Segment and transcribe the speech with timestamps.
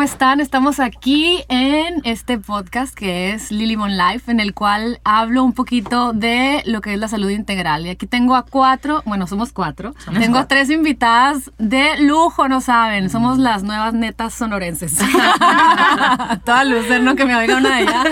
[0.00, 0.40] ¿cómo están?
[0.40, 5.52] Estamos aquí en este podcast que es Lily Mon Life, en el cual hablo un
[5.52, 7.84] poquito de lo que es la salud integral.
[7.84, 9.94] Y aquí tengo a cuatro, bueno, somos cuatro.
[10.18, 13.10] tengo a tres invitadas de lujo, no saben.
[13.10, 13.42] Somos Mm.
[13.42, 14.96] las nuevas netas sonorenses.
[16.46, 17.14] Toda lucer, ¿no?
[17.14, 18.06] Que me oiga una de ellas.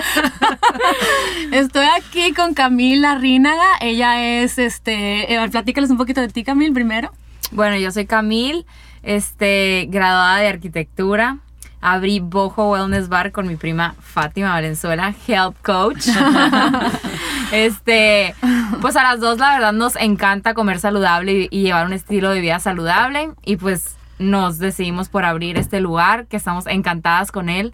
[1.51, 3.65] Estoy aquí con Camila Rínaga.
[3.81, 7.11] Ella es, este, eh, platícales un poquito de ti, Camil, primero.
[7.49, 8.67] Bueno, yo soy Camil,
[9.01, 11.39] este, graduada de arquitectura.
[11.81, 16.07] Abrí Bojo Wellness Bar con mi prima Fátima Valenzuela, Health Coach.
[17.51, 18.35] este,
[18.81, 22.31] pues a las dos la verdad nos encanta comer saludable y, y llevar un estilo
[22.31, 27.49] de vida saludable y pues nos decidimos por abrir este lugar que estamos encantadas con
[27.49, 27.73] él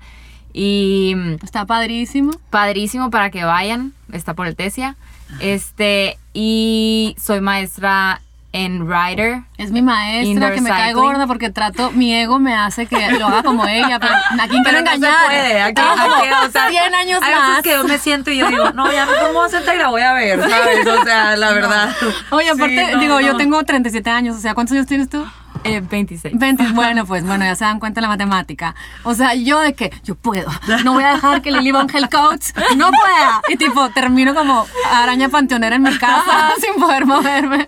[0.54, 2.32] y Está padrísimo.
[2.50, 4.96] padrísimo para que vayan, está por el Tesia.
[5.42, 8.22] Este, y soy maestra
[8.56, 9.42] en Rider.
[9.58, 12.96] Es mi maestra Indoor que me cae gorda porque trato, mi ego me hace que
[13.20, 15.26] lo haga como ella, pero ¿a quién quiero Pero no se engañar?
[15.28, 17.62] puede, aquí, aquí, o sea, 100 años hay veces más.
[17.64, 19.90] que yo me siento y yo digo, no, ya me voy a sentar y la
[19.90, 20.88] voy a ver, ¿sabes?
[20.88, 21.90] O sea, la verdad.
[22.32, 25.26] Oye, aparte, Sí, no, digo, yo tengo 37 años, o sea, ¿cuántos años tienes tú?
[25.66, 26.38] Eh, 26.
[26.38, 28.76] 20, bueno, pues bueno, ya se dan cuenta de la matemática.
[29.04, 30.50] O sea, yo de que yo puedo,
[30.84, 33.42] no voy a dejar que Lily Hell Coach no pueda.
[33.50, 37.68] Y tipo, termino como araña panteonera en mi casa sin poder moverme.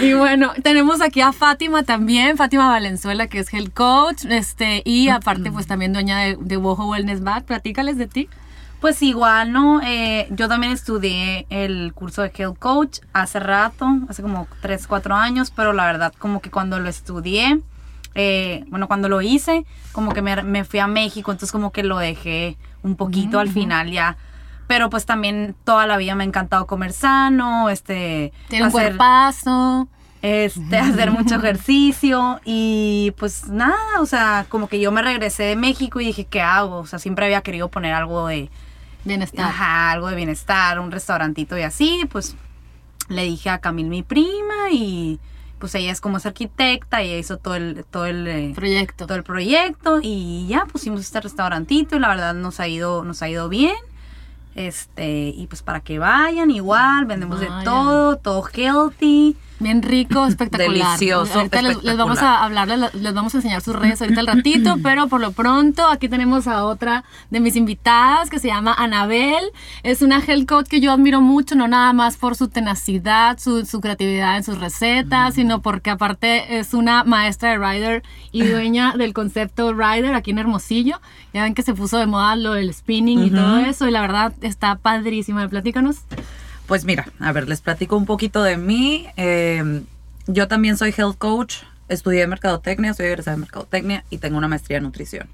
[0.00, 5.08] Y bueno, tenemos aquí a Fátima también, Fátima Valenzuela, que es Health Coach, este, y
[5.08, 7.44] aparte, pues también dueña de, de Boho Wellness Bar.
[7.44, 8.28] Platícales de ti.
[8.80, 9.80] Pues igual, ¿no?
[9.82, 15.16] Eh, yo también estudié el curso de Health Coach hace rato, hace como 3, 4
[15.16, 17.60] años, pero la verdad como que cuando lo estudié,
[18.14, 21.82] eh, bueno, cuando lo hice, como que me, me fui a México, entonces como que
[21.82, 24.16] lo dejé un poquito al final ya.
[24.68, 28.32] Pero pues también toda la vida me ha encantado comer sano, este...
[28.48, 29.88] Tiene un hacer- cuerpazo.
[30.22, 35.56] este, hacer mucho ejercicio y pues nada, o sea, como que yo me regresé de
[35.56, 36.76] México y dije, ¿qué hago?
[36.76, 38.50] O sea, siempre había querido poner algo de,
[39.08, 39.46] Bienestar.
[39.46, 42.36] ajá, algo de bienestar, un restaurantito y así, pues
[43.08, 45.18] le dije a Camil, mi prima, y
[45.58, 49.06] pues ella es como es arquitecta, y ella hizo todo el, todo el, eh, Proyecto.
[49.06, 53.22] todo el proyecto y ya pusimos este restaurantito y la verdad nos ha ido, nos
[53.22, 53.76] ha ido bien.
[54.54, 59.36] Este, y pues para que vayan igual, vendemos de todo, todo healthy.
[59.60, 60.98] Bien rico, espectacular.
[60.98, 64.20] Delicioso, Ahorita les, les vamos a hablar, les, les vamos a enseñar sus redes ahorita
[64.20, 68.48] al ratito, pero por lo pronto aquí tenemos a otra de mis invitadas que se
[68.48, 69.44] llama Anabel.
[69.82, 73.64] Es una health coach que yo admiro mucho, no nada más por su tenacidad, su,
[73.64, 78.02] su creatividad en sus recetas, sino porque aparte es una maestra de rider
[78.32, 81.00] y dueña del concepto rider aquí en Hermosillo.
[81.32, 84.00] Ya ven que se puso de moda lo del spinning y todo eso, y la
[84.00, 85.46] verdad está padrísima.
[85.48, 85.98] Platícanos.
[86.68, 89.08] Pues mira, a ver, les platico un poquito de mí.
[89.16, 89.82] Eh,
[90.26, 91.56] yo también soy health coach,
[91.88, 95.28] estudié mercadotecnia, soy egresada de mercadotecnia y tengo una maestría en nutrición.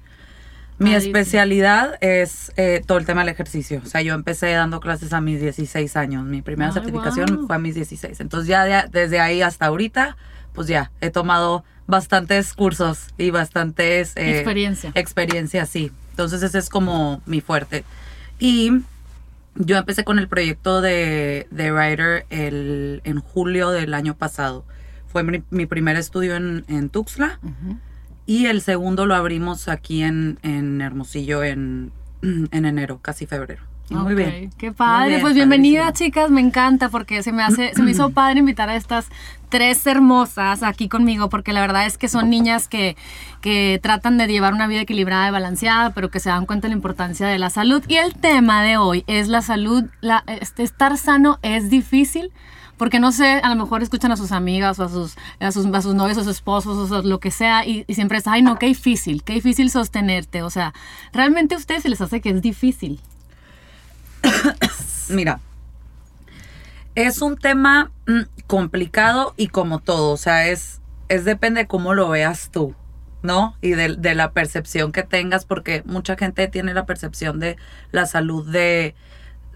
[0.77, 3.81] Mi especialidad es eh, todo el tema del ejercicio.
[3.83, 6.25] O sea, yo empecé dando clases a mis 16 años.
[6.25, 8.19] Mi primera Ay, certificación fue a mis 16.
[8.19, 10.17] Entonces ya de- desde ahí hasta ahorita,
[10.53, 14.13] pues ya he tomado bastantes cursos y bastantes...
[14.17, 14.91] eh, Experiencia.
[14.95, 15.91] Experiencia, sí.
[16.11, 17.85] Entonces ese es como mi fuerte.
[18.39, 18.71] Y
[19.55, 24.65] yo empecé con el proyecto de, de Writer el, en julio del año pasado.
[25.07, 27.39] Fue mi, mi primer estudio en, en Tuxtla
[28.25, 33.63] y el segundo lo abrimos aquí en, en Hermosillo en, en enero, casi febrero.
[33.89, 34.49] Y Muy bien.
[34.57, 35.09] Qué padre.
[35.09, 36.31] bien, pues bienvenidas, chicas.
[36.31, 39.07] Me encanta porque se me hace, se me hizo padre invitar a estas
[39.49, 42.97] tres hermosas aquí conmigo, porque la verdad es que son niñas que,
[43.41, 46.69] que tratan de llevar una vida equilibrada y balanceada, pero que se dan cuenta de
[46.69, 47.83] la importancia de la salud.
[47.87, 49.83] Y el tema de hoy es la salud.
[50.01, 52.31] La, este, estar sano es difícil.
[52.77, 55.65] Porque no sé, a lo mejor escuchan a sus amigas o a sus, a sus,
[55.65, 58.41] a sus novios o sus esposos o lo que sea y, y siempre es, ay
[58.41, 60.43] no, qué difícil, qué difícil sostenerte.
[60.43, 60.73] O sea,
[61.13, 62.99] realmente a ustedes se les hace que es difícil.
[65.09, 65.39] Mira,
[66.95, 71.93] es un tema mm, complicado y como todo, o sea, es, es depende de cómo
[71.93, 72.75] lo veas tú,
[73.21, 73.55] ¿no?
[73.61, 77.57] Y de, de la percepción que tengas, porque mucha gente tiene la percepción de
[77.91, 78.95] la salud de,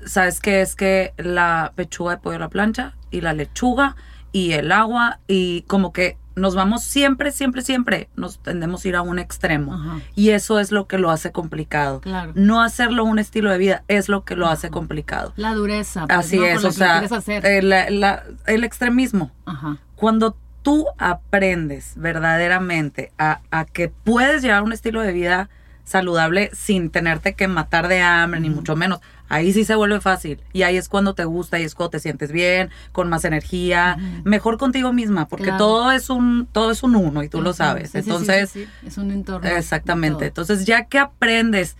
[0.05, 0.61] ¿sabes qué?
[0.61, 3.95] Es que la pechuga de pollo a la plancha y la lechuga
[4.31, 8.95] y el agua y como que nos vamos siempre, siempre, siempre, nos tendemos a ir
[8.95, 9.73] a un extremo.
[9.75, 9.99] Ajá.
[10.15, 12.01] Y eso es lo que lo hace complicado.
[12.01, 12.31] Claro.
[12.35, 15.33] No hacerlo un estilo de vida es lo que lo hace complicado.
[15.35, 16.07] La dureza.
[16.07, 17.03] pues, Así es, o sea,
[17.43, 19.31] el, la- el extremismo.
[19.45, 19.77] Ajá.
[19.95, 25.49] Cuando tú aprendes verdaderamente a, a que puedes llevar un estilo de vida
[25.83, 28.99] saludable sin tenerte que matar de hambre, ni mucho menos.
[29.29, 30.41] Ahí sí se vuelve fácil.
[30.53, 33.97] Y ahí es cuando te gusta y es cuando te sientes bien, con más energía,
[34.23, 35.57] mejor contigo misma, porque Claro.
[35.59, 37.91] todo es un, todo es un uno y tú lo sabes.
[37.91, 38.87] Sí, Entonces, sí, sí.
[38.87, 39.47] es un entorno.
[39.47, 40.25] Exactamente.
[40.25, 41.77] Entonces, ya que aprendes,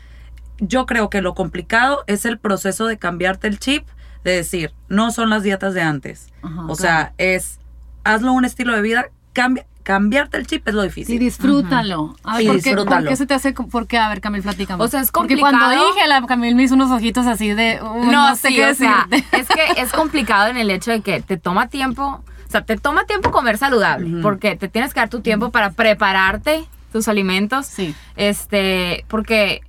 [0.60, 3.88] yo creo que lo complicado es el proceso de cambiarte el chip,
[4.24, 6.28] de decir, no son las dietas de antes.
[6.44, 6.76] O claro.
[6.76, 7.60] sea, es,
[8.04, 11.18] hazlo un estilo de vida, cambia, cambiarte el chip es lo difícil.
[11.20, 12.16] disfrútalo.
[12.24, 13.02] A ver, Sí, ¿por, qué, disfrútalo.
[13.02, 13.54] ¿por qué se te hace?
[13.54, 13.98] ¿Por qué?
[13.98, 14.84] A ver, Camil, platícame.
[14.84, 15.94] O sea, es Porque cuando complicado.
[15.96, 17.80] dije, la Camil me hizo unos ojitos así de.
[17.82, 20.92] uh, No, no, sé sí, qué o sea, es que es complicado en el hecho
[20.92, 22.04] de que te toma tiempo,
[22.48, 25.72] o sea, te toma tiempo comer saludable, porque te tienes que dar tu tiempo para
[25.72, 27.66] prepararte tus alimentos.
[27.66, 27.96] Sí.
[28.16, 29.62] Este, porque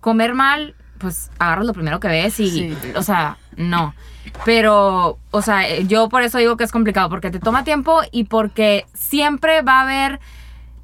[0.00, 2.76] comer mal, pues agarras lo primero que ves y, Sí.
[2.94, 3.94] o sea, no.
[4.44, 8.00] Pero, o sea, eh, yo por eso digo que es complicado, porque te toma tiempo
[8.12, 10.20] y porque siempre va a haber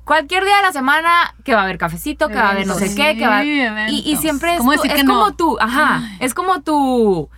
[0.04, 2.74] cualquier día de la semana que va a haber cafecito, que va a haber no
[2.74, 5.14] sé qué, que va Sí, y, siempre es, ¿Cómo tu- es que no?
[5.14, 7.28] como tú, ajá, es como tu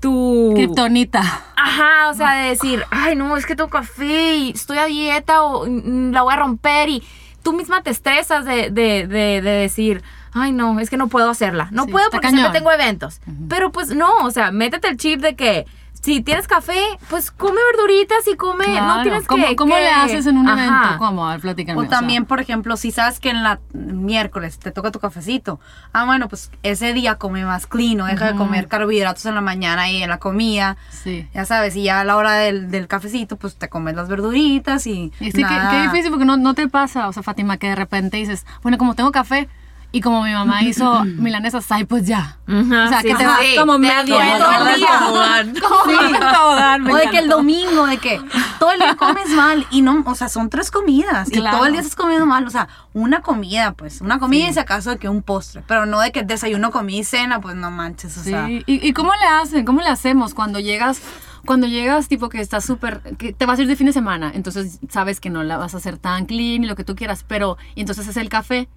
[0.00, 1.20] tu Kryptonita.
[1.54, 5.42] Ajá, o sea, de decir, ay, no, es que tengo café y estoy a dieta
[5.42, 7.04] o mm, la voy a romper y
[7.44, 10.02] tú misma te estresas de, de, de, de decir,
[10.34, 11.68] ay, no, es que no puedo hacerla.
[11.70, 12.40] No Sí, puedo porque cañón.
[12.40, 13.20] siempre tengo eventos.
[13.48, 16.80] Pero pues no, o sea, métete el chip de que si tienes café,
[17.10, 19.02] pues come verduritas y come, no Claro.
[19.02, 19.54] tienes ¿Cómo, que...
[19.54, 20.64] ¿Cómo que- le haces en un Ajá.
[20.64, 20.98] evento?
[20.98, 21.28] ¿Cómo?
[21.28, 21.78] A ver, platícame.
[21.78, 21.90] O sea.
[21.90, 25.60] también, por ejemplo, si sabes que en la miércoles te toca tu cafecito,
[25.92, 29.42] ah, bueno, pues ese día come más clean, o deja de comer carbohidratos en la
[29.42, 31.28] mañana y en la comida, Sí.
[31.34, 34.86] ya sabes, y ya a la hora del, del cafecito, pues te comes las verduritas
[34.88, 35.12] y.
[35.20, 35.70] Y sí, qué, nada.
[35.70, 38.76] qué difícil porque no, no te pasa, o sea, Fátima, que de repente dices, bueno,
[38.76, 39.48] como tengo café
[39.92, 42.38] y como mi mamá hizo milanesas, ay, pues ya.
[42.46, 44.18] Ajá, o sea, sí, que te sí, vas sí, como adueñas todo
[44.56, 45.62] todo el día.
[45.62, 48.20] Como O de que el domingo, de que
[48.58, 51.56] todo el día comes mal y no, o sea, son tres comidas y Claro.
[51.58, 54.58] todo el día estás comiendo mal, o sea, una comida, pues, una comida y si
[54.58, 57.70] acaso de que un postre, pero no de que desayuno, comida y cena, pues no
[57.70, 58.48] manches, o Sí, sea.
[58.50, 59.64] ¿Y, ¿Y cómo le hacen?
[59.64, 61.00] ¿Cómo le hacemos cuando llegas?
[61.44, 64.30] Cuando llegas, tipo que estás súper, que te vas a ir de fin de semana,
[64.34, 67.24] entonces sabes que no la vas a hacer tan clean y lo que tú quieras,
[67.26, 68.68] pero, y entonces es el café.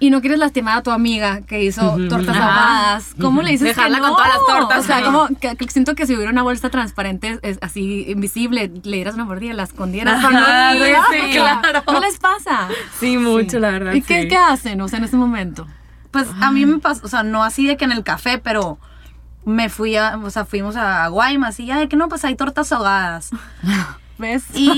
[0.00, 2.44] Y no quieres lastimar a tu amiga que hizo tortas Ajá.
[2.44, 3.14] ahogadas.
[3.20, 4.16] ¿Cómo le dices Dejarla que con no?
[4.16, 7.40] todas las tortas, O sea, como que, que siento que si hubiera una bolsa transparente,
[7.42, 10.22] es así invisible, le dieras una mordida, la escondieras.
[10.22, 11.82] no, Ajá, ni sí, claro.
[11.92, 12.68] No les pasa.
[13.00, 13.92] Sí, mucho, la verdad.
[13.92, 15.66] ¿Y qué, qué hacen, o sea, en ese momento?
[16.12, 18.78] Pues a mí me pasó, o sea, no así de que en el café, pero
[19.44, 22.36] me fui a, o sea, fuimos a Guaymas y ya de que no, pues hay
[22.36, 23.30] tortas ahogadas.
[24.18, 24.44] ¿Ves?
[24.54, 24.70] Y,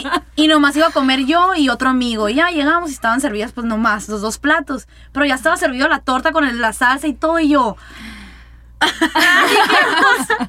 [0.36, 2.28] y nomás iba a comer yo y otro amigo.
[2.28, 4.88] Y ya llegamos y estaban servidas pues nomás los dos platos.
[5.12, 7.76] Pero ya estaba servido la torta con el- la salsa y todo y yo...
[8.78, 8.90] pues,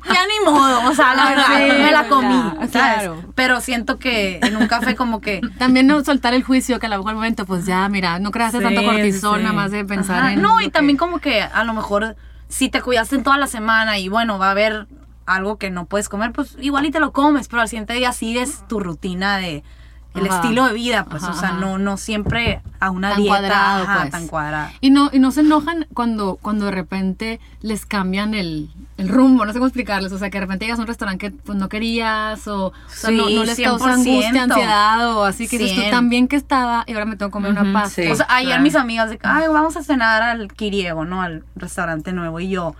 [0.13, 2.71] ya ni modo, o sea, la verdad, Sí, me la comí, ¿sabes?
[2.71, 3.23] claro.
[3.35, 5.41] Pero siento que en un café como que...
[5.57, 8.31] También no soltar el juicio que a lo mejor al momento, pues ya, mira, no
[8.31, 9.43] creas Sí, tanto cortisol sí.
[9.43, 10.41] nada más de pensar Ajá, en.
[10.41, 12.15] No, y que- también como que a lo mejor
[12.49, 14.87] si te cuidaste en toda la semana y bueno, va a haber
[15.27, 18.11] algo que no puedes comer, pues igual y te lo comes, pero al siguiente día
[18.13, 19.63] sigues tu rutina de
[20.15, 20.37] el Ajá.
[20.37, 21.57] estilo de vida, pues, Ajá, o sea, ajá.
[21.59, 24.09] no, no siempre a una Tan dieta cuadrado, ajá, pues.
[24.11, 24.71] tan cuadrada.
[24.81, 29.45] Y no, y no se enojan cuando, cuando de repente les cambian el, el rumbo,
[29.45, 30.11] no sé cómo explicarles.
[30.11, 32.73] O sea, que de repente llegas a un restaurante que pues, no querías, o, o
[32.87, 33.91] sea, no, Sí, no les causa 100%.
[33.93, 37.33] angustia, ansiedad, o así que dices tú también que estaba y ahora me tengo que
[37.33, 38.01] comer una pasta.
[38.01, 38.09] sí.
[38.09, 38.63] O sea, ayer claro.
[38.63, 41.21] mis amigas de que, ay, vamos a cenar al Kiriego, ¿no?
[41.21, 42.39] Al restaurante nuevo.
[42.39, 42.73] Y yo,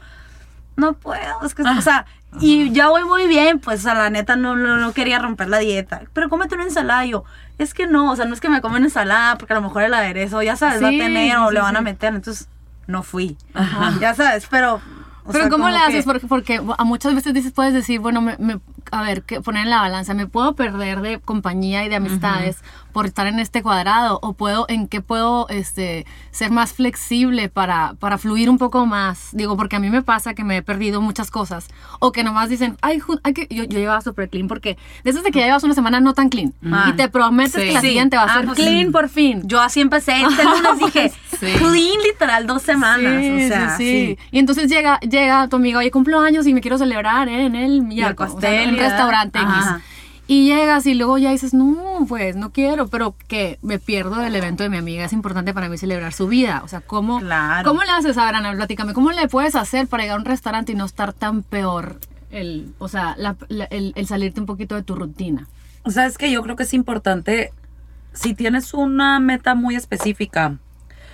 [0.75, 2.07] no puedo, es que, o sea,
[2.39, 5.59] y ya voy muy bien, pues, a la neta no, no, no quería romper la
[5.59, 6.01] dieta.
[6.13, 7.06] Pero cómete una ensalada.
[7.06, 7.23] Y yo,
[7.57, 9.61] es que no, o sea, no es que me come una ensalada, porque a lo
[9.61, 12.13] mejor el aderezo, ya sabes, va a tener o sí, le van a meter.
[12.13, 12.49] Entonces,
[12.87, 13.37] no fui.
[13.99, 14.75] Ya sabes, pero.
[15.25, 16.06] o Pero sea, ¿cómo le que- haces?
[16.06, 18.59] Porque, porque a muchas veces dices, puedes decir, bueno, me, me-
[18.91, 22.57] a ver, que poner en la balanza, ¿me puedo perder de compañía y de amistades
[22.94, 24.19] por estar en este cuadrado?
[24.21, 29.29] ¿O puedo, en qué puedo este, ser más flexible para, para fluir un poco más?
[29.33, 31.67] Digo, porque a mí me pasa que me he perdido muchas cosas.
[31.99, 35.39] O que nomás dicen, ay, hay que, yo, yo llevaba súper clean porque desde que
[35.39, 36.53] ya llevas una semana no tan clean.
[36.71, 36.87] Ah.
[36.89, 37.67] y te prometes Sí.
[37.67, 38.91] que la siguiente va a Ah, ser pues clean sí.
[38.91, 39.41] por fin.
[39.45, 40.21] Yo así empecé.
[40.21, 41.45] Este lunes dije, Sí.
[41.57, 43.21] clean literal dos semanas.
[43.23, 44.17] Sí, o sea, sí.
[44.31, 47.45] Y entonces llega, llega tu amiga, oye, cumplo años y me quiero celebrar ¿eh?
[47.45, 49.49] en el Miyako, o sea, pastel en un restaurante X.
[49.51, 49.81] Ajá.
[50.29, 54.35] Y llegas y luego ya dices, no, pues no quiero, pero que me pierdo del
[54.35, 55.05] evento de mi amiga.
[55.05, 56.61] Es importante para mí celebrar su vida.
[56.65, 57.65] O sea, ¿cómo, Claro.
[57.69, 60.73] ¿cómo le haces, a Ana, platícame, ¿cómo le puedes hacer para llegar a un restaurante
[60.73, 61.99] y no estar tan peor?
[62.29, 65.47] El, o sea, la- la- el, el salirte un poquito de tu rutina.
[65.83, 67.53] O sea, es que yo creo que es importante,
[68.11, 70.57] si tienes una meta muy específica,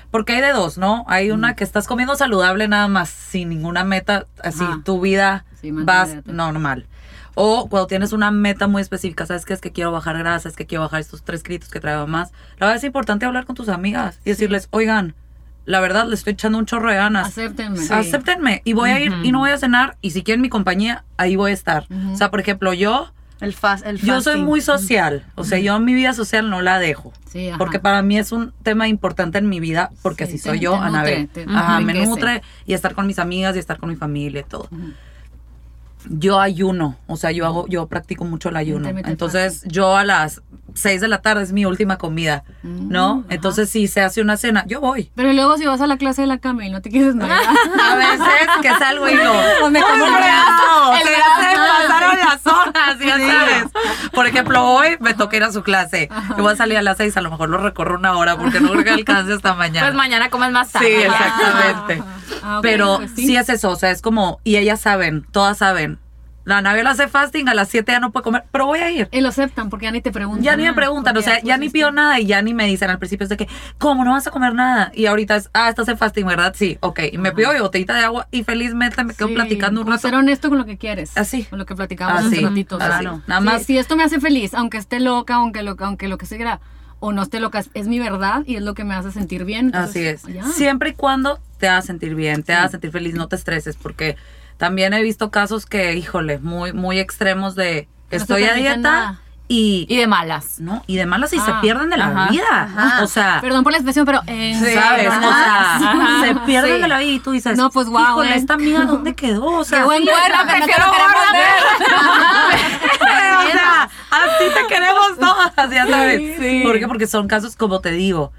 [0.09, 1.05] porque hay de dos, ¿no?
[1.07, 4.81] Hay una que estás comiendo saludable nada más, sin ninguna meta, así Ajá.
[4.83, 6.87] tu vida Sí, vas normal.
[7.35, 9.53] O cuando tienes una meta muy específica, ¿sabes qué?
[9.53, 12.31] Es que quiero bajar grasa, es que quiero bajar estos tres gritos que traigo más.
[12.59, 15.15] La verdad es importante hablar con tus amigas y decirles, oigan,
[15.65, 17.27] la verdad, le estoy echando un chorro de ganas.
[17.27, 17.79] Acéptenme.
[17.89, 18.61] Acéptenme.
[18.65, 19.97] Y voy a ir y no voy a cenar.
[20.01, 21.87] Y si quieren mi compañía, ahí voy a estar.
[22.11, 25.25] O sea, por ejemplo, yo, El fast, el yo soy muy social.
[25.35, 27.13] O sea, yo mi vida social no la dejo.
[27.29, 27.57] Sí, ajá.
[27.57, 30.73] Porque para mí es un tema importante en mi vida, porque Sí, así soy yo,
[30.73, 31.29] te nutre, Anabel.
[31.55, 34.67] Ajá, me nutre y estar con mis amigas y estar con mi familia y todo.
[36.09, 38.89] Yo ayuno, o sea, yo hago, yo practico mucho el ayuno.
[38.89, 40.41] Entonces, yo a las
[40.75, 43.17] 6 de la tarde es mi última comida, ¿no?
[43.17, 45.11] Mm, Entonces, si se hace una cena, yo voy.
[45.15, 47.37] Pero luego si vas a la clase de la cama y no te quieres nada.
[47.37, 48.27] A veces
[48.61, 49.31] que salgo y no.
[49.63, 51.87] O me como el ¡Hombre, brazo, el Se brazo.
[51.87, 53.65] pasaron las horas, ya sabes.
[54.13, 56.09] Por ejemplo, hoy me toca ir a su clase.
[56.37, 58.59] Y voy a salir a las 6, a lo mejor lo recorro una hora porque
[58.59, 59.85] no creo que alcance hasta mañana.
[59.87, 60.87] Pues mañana comes más tarde.
[60.87, 62.03] Sí, exactamente.
[62.43, 63.35] Ah, ok, Pero pues sí.
[63.35, 65.92] es eso, o sea, es como, y ellas saben, todas saben.
[66.45, 69.07] La Anabel hace fasting, a las 7 ya no puede comer, pero voy a ir.
[69.11, 70.43] Y lo aceptan porque ya ni te preguntan.
[70.43, 71.73] Ya ni me preguntan, o sea, ya ni pusiste.
[71.79, 73.47] pido nada y ya ni me dicen al principio es de que,
[73.77, 74.91] ¿cómo no vas a comer nada?
[74.93, 76.53] Y ahorita es, ah, estás en fasting, ¿verdad?
[76.57, 76.99] Sí, ok.
[77.13, 79.95] Y me pido mi botellita de agua y felizmente me quedo Sí, platicando un como
[79.95, 80.07] rato.
[80.09, 81.15] Ser honesto con lo que quieres.
[81.17, 81.43] Así.
[81.45, 82.75] Con lo que platicamos Así, hace ratito.
[82.75, 82.85] así.
[82.87, 83.21] claro.
[83.27, 83.63] Nada Sí, más.
[83.63, 86.59] Si esto me hace feliz, aunque esté loca, aunque lo, aunque lo que sea,
[86.99, 89.73] o no esté loca, es- mi verdad y es lo que me hace sentir bien.
[89.73, 90.33] Así entonces, es.
[90.33, 90.43] ya.
[90.49, 94.17] Siempre y cuando te hagas sentir bien, te hagas sentir feliz, no te estreses, porque
[94.63, 98.53] también he visto casos que, híjole, muy, muy extremos de que No se estoy a
[98.53, 99.19] dieta nada.
[99.49, 100.61] y, Y de malas.
[100.61, 102.45] no, y de malas y se Ah, pierden de la ajá, vida.
[102.49, 103.03] ajá.
[103.03, 105.07] O sea, Perdón por la expresión, pero en ¿sabes?
[105.09, 106.21] O sea, Ajá.
[106.23, 106.81] se pierden Sí.
[106.81, 108.37] de la vida y tú dices, No, pues, guau, híjole, eh.
[108.37, 109.43] esta amiga, ¿dónde quedó?
[109.47, 111.63] O sea, Qué buen sí, cuerpo, no te prefiero lo queremos gorda, ver.
[112.99, 116.39] pero, o sea, así te queremos todas, ya sabes.
[116.39, 116.61] Sí.
[116.63, 116.87] ¿Por qué?
[116.87, 118.31] Porque son casos, como te digo,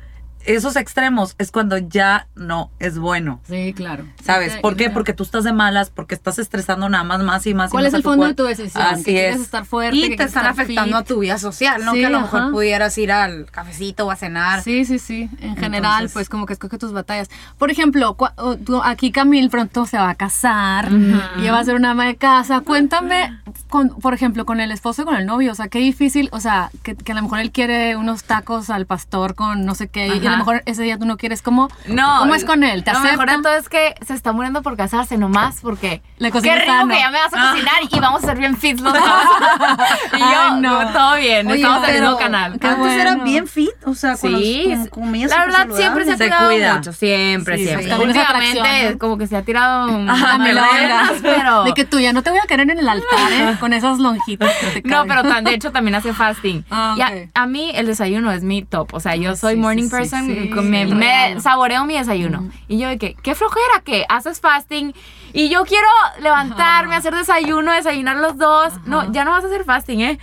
[0.46, 3.40] esos extremos es cuando ya no es bueno.
[3.48, 4.04] Sí, claro.
[4.22, 4.56] ¿Sabes?
[4.58, 4.90] ¿Por qué?
[4.90, 7.70] Porque tú estás de malas, porque estás estresando nada más, más y más.
[7.70, 8.82] y ¿Cuál más es el fondo de tu decisión?
[8.84, 9.42] Así que quieres es.
[9.42, 9.92] estar fuerte.
[9.92, 11.04] que Y te quieres están afectando fit.
[11.04, 11.92] a tu vida social, ¿no?
[11.92, 12.24] Sí, que a lo ajá.
[12.36, 14.62] mejor pudieras ir al cafecito o a cenar.
[14.62, 15.28] Sí, sí, sí.
[15.40, 17.28] En general, Entonces- pues como que escoge tus batallas.
[17.58, 18.16] Por ejemplo,
[18.64, 22.16] tú- aquí Camil pronto se va a casar y va a ser una ama de
[22.16, 22.60] casa.
[22.60, 25.52] Cuéntame, con, por ejemplo, con el esposo y con el novio.
[25.52, 26.28] O sea, qué difícil.
[26.32, 29.74] O sea, que, que a lo mejor él quiere unos tacos al pastor con no
[29.74, 31.42] sé qué y a lo mejor ese día tú no quieres.
[31.42, 32.18] ¿Cómo, No.
[32.20, 32.84] ¿cómo es con él?
[32.84, 33.36] ¿Te Lo mejor acepta?
[33.36, 36.02] de todo es que se está muriendo por casarse nomás porque.
[36.24, 36.88] Le cocina Qué rico sano.
[36.94, 39.02] que ya me vas a cocinar y vamos a ser bien fit los dos.
[40.14, 40.88] y yo, Ay, no.
[40.92, 42.52] todo bien, Oye, estamos en el pero mismo canal.
[42.52, 43.24] Antes era bueno.
[43.24, 46.74] bien fit, o sea, con Sí, los, con la verdad siempre se ha cuidado cuida.
[46.76, 47.86] mucho, siempre, Sí, siempre.
[47.88, 47.92] sí.
[48.02, 51.12] Últimamente como que se ha tirado un- Ajá, a me lo perder, hagas.
[51.22, 53.56] pero De que tú ya no te voy a querer en el altar, ¿eh?
[53.60, 56.64] Con esas lonjitas que te no, pero tan- de hecho también hace fasting.
[56.70, 58.94] Ah, Y a, a mí el desayuno es mi top.
[58.94, 60.26] O sea, yo Ah, soy sí, morning person.
[60.26, 62.48] sí, con- me, me saboreo mi desayuno.
[62.68, 64.94] Y yo de que, qué flojera que haces fasting.
[65.32, 65.88] Y yo quiero
[66.20, 68.72] levantarme, hacer desayuno, desayunar los dos.
[68.86, 70.18] No, ya no vas a hacer fasting, ¿eh?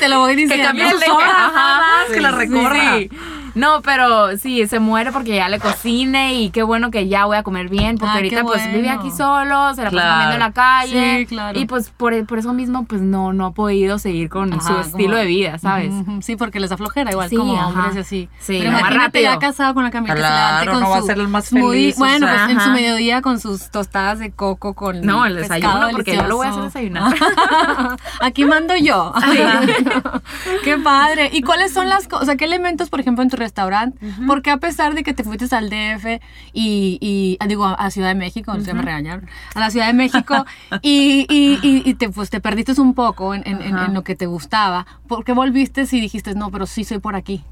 [0.00, 0.66] te lo voy Que diciendo.
[0.66, 2.96] cambie El de que- ajá, más, que sí, la sí, recorra.
[2.98, 3.10] sí.
[3.54, 7.36] No, pero sí, se muere porque ya le cocine y qué bueno que ya voy
[7.36, 10.10] a comer bien porque Ah, ahorita pues vive aquí solo, se la pasa Claro.
[10.12, 11.18] comiendo en la calle.
[11.20, 11.58] Sí, claro.
[11.58, 14.68] Y pues por, por eso mismo pues no, no ha podido seguir con Ajá, su
[14.68, 15.92] como- estilo de vida, ¿sabes?
[16.20, 17.66] Sí, porque les da flojera, igual Sí, como ajá.
[17.68, 18.28] hombres así.
[18.40, 21.28] Sí, Pero imagínate ya casado con la se Claro, con no va a ser el
[21.28, 22.44] más feliz, o Bueno, sea.
[22.46, 26.16] pues en su mediodía con sus tostadas de coco con No, el pescado desayuno, porque
[26.16, 27.14] yo lo voy a hacer desayunar.
[28.20, 29.12] Aquí mando yo.
[30.64, 31.30] Qué padre.
[31.32, 32.22] ¿Y cuáles son las cosas?
[32.22, 33.98] O sea, ¿qué elementos, por ejemplo, en tu restaurante?
[34.28, 36.20] Porque a pesar de que te fuiste al DF
[36.52, 39.94] y, y ah, digo, a Ciudad de México, ya me regañaron, a la Ciudad de
[39.94, 40.44] México
[40.82, 45.24] y, y, te, pues, te perdiste un poco en, en- lo que te gustaba, ¿por
[45.24, 47.42] qué volviste y dijiste, no, pero sí soy por aquí?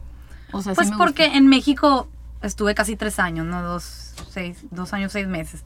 [0.52, 1.38] O sea, sí Pues porque gusta.
[1.38, 2.09] en México
[2.42, 3.62] estuve casi tres años, ¿no?
[3.62, 5.64] Dos, seis, dos años, seis meses.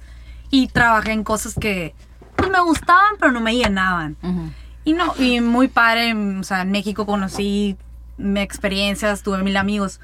[0.50, 1.94] Y trabajé en cosas que
[2.36, 4.16] pues me gustaban, pero no me llenaban.
[4.84, 7.76] Y no, y muy padre, o sea, en México conocí
[8.18, 10.00] mm, experiencias, tuve mil amigos.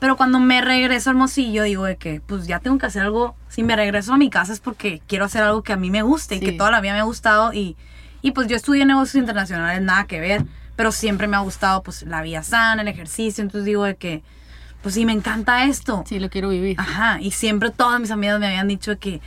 [0.00, 3.34] Pero cuando me regreso a Hermosillo, digo de que, pues ya tengo que hacer algo.
[3.48, 6.02] Si me regreso a mi casa es porque quiero hacer algo que a mí me
[6.02, 6.44] guste y Sí.
[6.46, 7.52] que toda la vida me ha gustado.
[7.52, 7.76] Y,
[8.22, 10.44] y pues yo estudié negocios internacionales, nada que ver.
[10.76, 13.42] Pero siempre me ha gustado, pues, la vida sana, el ejercicio.
[13.42, 14.22] Entonces digo de que,
[14.82, 16.04] pues sí, me encanta esto.
[16.06, 16.76] Sí, lo quiero vivir.
[16.78, 19.20] Ajá, y siempre todas mis amigas me habían dicho que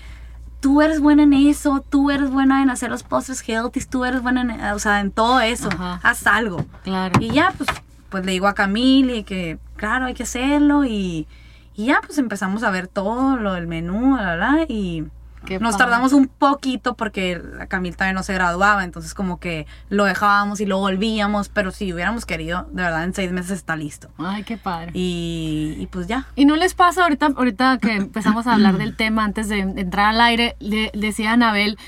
[0.62, 4.22] tú eres buena en eso, tú eres buena en hacer los postres healthy, tú eres
[4.22, 6.00] buena en, o sea, en todo eso, Ajá.
[6.04, 6.66] haz algo.
[6.84, 7.20] Claro.
[7.20, 7.70] Y ya, pues,
[8.10, 11.28] pues le digo a Camille que, claro, hay que hacerlo y,
[11.76, 15.06] y ya, pues empezamos a ver todo lo del menú, bla, bla, y
[15.44, 15.86] Qué nos padre.
[15.86, 20.62] tardamos un poquito porque la Camille también no se graduaba, entonces como que lo dejábamos
[20.62, 24.12] y lo volvíamos, pero si hubiéramos querido, de verdad, en seis meses está listo.
[24.20, 24.92] Ay, qué padre.
[24.94, 26.28] Y, y pues ya.
[26.36, 30.10] ¿Y no les pasa ahorita, ahorita que empezamos a hablar del tema antes de entrar
[30.14, 31.80] al aire, le decía Anabel,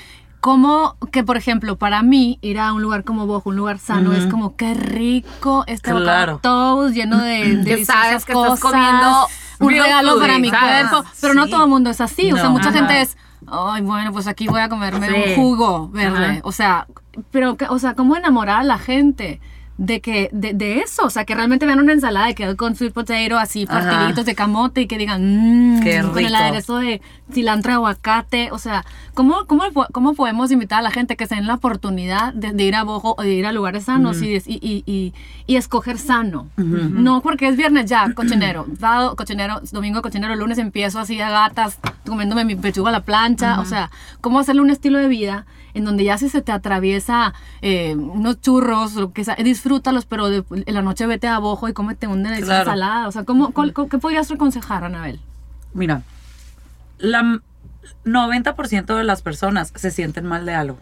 [0.44, 4.12] como que por ejemplo para mí ir a un lugar como Bojo, un lugar sano,
[4.12, 6.38] es como qué rico este Claro.
[6.42, 9.26] toast lleno de Que deliciosas sabes que estás comiendo
[9.60, 10.88] un regalo food, para mi ¿sabes?
[10.90, 11.08] cuerpo.
[11.22, 12.30] Pero no todo el mundo es así.
[12.30, 12.76] O sea, mucha Ajá.
[12.78, 15.14] gente es, ay, bueno, pues aquí voy a comerme Sí.
[15.30, 16.26] un jugo verde.
[16.26, 16.40] Ajá.
[16.42, 16.88] O sea,
[17.30, 19.40] pero, o sea, ¿cómo enamorar a la gente?
[19.76, 22.76] De que, de, de eso, o sea, que realmente vean una ensalada de que con
[22.76, 23.90] sweet potato, así, Ajá.
[23.90, 25.22] partidito de camote y que digan,
[25.78, 26.36] mmm, Qué con el rico.
[26.36, 27.02] aderezo de
[27.32, 31.48] cilantro, aguacate, o sea, ¿cómo, cómo, cómo podemos invitar a la gente que se den
[31.48, 34.42] la oportunidad de, de ir a Bojo o de ir a lugares sanos y, y,
[34.46, 35.12] y, y-
[35.46, 36.46] y escoger sano?
[36.56, 41.78] No porque es viernes ya, cochinero, sábado cochinero, domingo cochinero, lunes empiezo así a gatas,
[42.06, 43.90] comiéndome mi pechuga a la plancha, o sea,
[44.20, 48.40] ¿cómo hacerle un estilo de vida en donde ya si se te atraviesa eh, unos
[48.40, 52.06] churros, lo que sea, disfrútalos, pero de- en la noche vete a Bojo y cómete
[52.06, 52.60] una Claro.
[52.60, 55.20] ensalada, o sea, ¿cómo, cuál- ¿qué podrías aconsejar, Anabel?
[55.74, 56.02] Mira,
[56.98, 57.40] la m-
[58.04, 60.78] 90% de las personas se sienten mal de algo.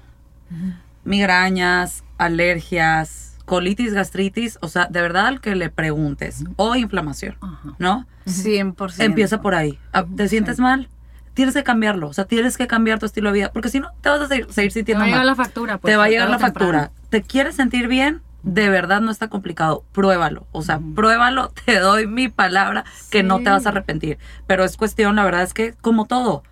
[1.04, 7.36] Migrañas, alergias, colitis, gastritis, o sea, de verdad al que le preguntes, o inflamación.
[7.78, 8.06] ¿no?
[8.26, 9.02] 100%.
[9.04, 9.78] Empieza por ahí.
[9.92, 10.88] Ah, ¿Te sientes mal?
[11.34, 13.90] Tienes que cambiarlo, o sea, tienes que cambiar tu estilo de vida, porque si no,
[14.02, 15.26] te vas a seguir, seguir Te sintiendo va a llegar mal.
[15.28, 15.78] la factura.
[15.78, 16.72] pues, te va a llegar la temprano.
[16.82, 16.92] factura.
[17.08, 18.20] ¿Te quieres sentir bien?
[18.42, 19.84] De verdad no está complicado.
[19.92, 20.46] Pruébalo.
[20.52, 21.50] O sea, pruébalo.
[21.64, 24.18] Te doy mi palabra que no te vas a arrepentir.
[24.48, 26.42] Pero es cuestión, la verdad es que, como todo,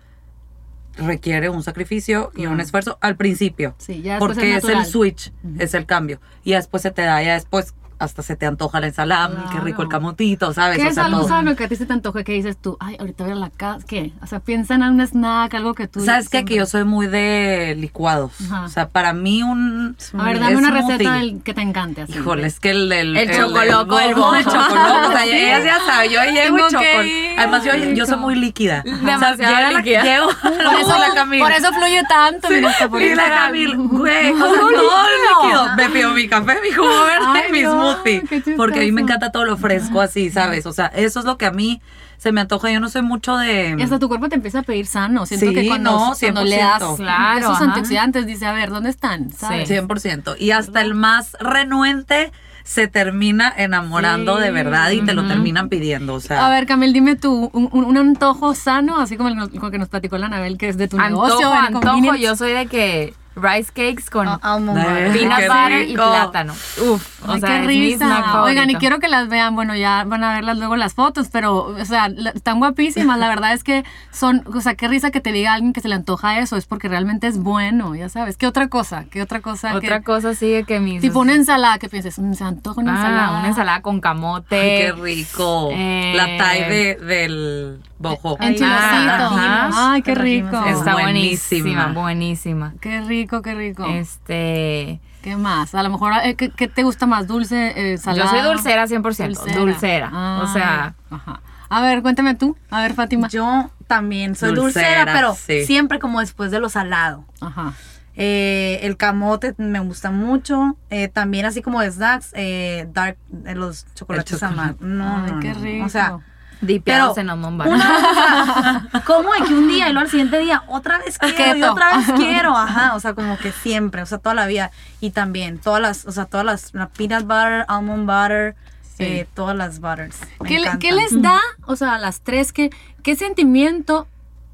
[0.97, 3.75] requiere un sacrificio y un esfuerzo al principio.
[3.77, 6.19] Sí, ya porque es es, el switch, es el cambio.
[6.43, 9.81] Y después se te da, ya después hasta se te antoja la ensalada, qué rico
[9.81, 10.77] el camotito, ¿sabes?
[10.77, 11.27] ¿Qué O es sea, algo todo.
[11.29, 13.49] sano que a ti se te antoje que dices tú, ay, ahorita voy a la
[13.49, 14.11] casa, ¿qué?
[14.23, 16.03] O sea, piensa en un snack, algo que tú...
[16.03, 16.43] ¿Sabes qué?
[16.45, 18.31] Que yo soy muy de licuados.
[18.41, 18.63] Ajá.
[18.65, 19.95] O sea, para mí un...
[20.17, 22.01] A ver, dame una receta del que te encante.
[22.01, 22.13] Así.
[22.13, 24.35] Híjole, es que el el, El chocoloco, el de bojo.
[24.41, 27.05] chocoloco, o sea, ella ya sabe, yo llego Tengo y que chocol.
[27.07, 27.30] ir.
[27.41, 28.81] Además yo, yo soy muy líquida.
[28.83, 30.03] Demasiado o sea, llega la- líquida.
[30.03, 31.43] Llego, Por eso, la Camila.
[31.45, 33.29] por eso fluye tanto, Sí, mira, está por y la.
[33.29, 35.03] Camila, güey, o sea, todo
[35.43, 35.75] líquido.
[35.75, 38.55] Me pido mi café, mi jugo verde, Ay, mi no, smoothie.
[38.55, 40.65] Porque a mí me encanta todo lo fresco así, ¿sabes?
[40.65, 41.81] O sea, eso es lo que a mí
[42.17, 42.69] se me antoja.
[42.71, 43.75] Yo no soy mucho de...
[43.79, 45.25] Y hasta tu cuerpo te empieza a pedir sano.
[45.25, 46.95] Siento Sí, que cuando, no, cuando le das 100%.
[46.97, 47.63] Claro, esos ajá.
[47.65, 49.31] antioxidantes, dice, a ver, ¿dónde están?
[49.31, 49.67] ¿Sabes?
[49.69, 50.35] 100%.
[50.37, 52.31] Y hasta el más renuente
[52.63, 54.43] se termina enamorando Sí.
[54.43, 56.15] de verdad y te lo terminan pidiendo.
[56.15, 59.77] O sea, A ver, Camil, dime tú, un, antojo sano, así como el, el que
[59.77, 61.51] nos platicó la Anabel, que es de tu negocio.
[61.51, 62.15] Antojo, en antojo.
[62.15, 65.11] Yo soy de que rice cakes con Ah, butter.
[65.13, 66.53] peanut qué butter y plátano.
[66.53, 68.41] Uf, o Ay, sea, qué risa.
[68.43, 69.55] Oigan, y quiero que las vean.
[69.55, 73.17] Bueno, ya van a verlas luego las fotos, pero, o sea, están guapísimas.
[73.19, 75.87] La verdad es que son, o sea, qué risa que te diga alguien que se
[75.89, 76.57] le antoja eso.
[76.57, 78.37] Es porque realmente es bueno, ya sabes.
[78.37, 79.05] ¿Qué otra cosa?
[79.11, 79.75] ¿Qué otra cosa?
[79.75, 81.01] Otra que, cosa sigue que mis...
[81.01, 83.39] Tipo una ensalada que pienses, "Mm, se antoja una Ah, ensalada.
[83.39, 84.59] una ensalada con camote.
[84.59, 85.69] ay, qué rico.
[85.71, 88.35] eh, la Thai de- del bojo.
[88.39, 88.71] En chilosito.
[88.75, 89.69] Ajá.
[89.93, 90.63] Ay, qué rico.
[90.65, 92.73] Es Está buenísima, buenísima.
[92.81, 93.85] Qué rico, qué rico.
[93.85, 94.99] Este...
[95.21, 95.75] ¿Qué más?
[95.75, 97.27] A lo mejor, eh, ¿qué, qué te gusta más?
[97.27, 98.23] ¿Dulce, eh, salado?
[98.23, 100.09] Yo soy dulcera 100%, dulcera.
[100.11, 101.41] Ah, O sea, Ajá.
[101.69, 102.57] A ver, cuéntame tú.
[102.69, 103.29] A ver, Fátima.
[103.29, 105.65] Yo también soy Dulcera, dulcera, pero sí.
[105.65, 107.23] siempre como después de lo salado.
[107.39, 107.73] Ajá.
[108.15, 110.75] Eh, el camote me gusta mucho.
[110.89, 114.53] Eh, también así como de snacks, eh, dark, eh, los chocolates chocolate.
[114.61, 114.81] amargos.
[114.81, 115.59] No, Ay, no, qué no.
[115.61, 115.85] rico.
[115.85, 116.17] O sea,
[116.61, 117.73] dipeados en almond butter.
[117.73, 121.63] una ¿cómo de que un día y luego al siguiente día otra vez quiero y
[121.63, 122.55] otra vez quiero?
[122.55, 124.71] Ajá, o sea, como que siempre, o sea, toda la vida.
[124.99, 128.55] Y también todas las, o sea, todas las, la peanut butter, almond butter,
[128.97, 129.03] Sí.
[129.05, 130.19] eh, todas las butters.
[130.41, 130.79] Me ¿Qué, le- encantan.
[130.79, 132.69] qué les da, o sea, a las tres, qué,
[133.03, 134.05] qué sentimiento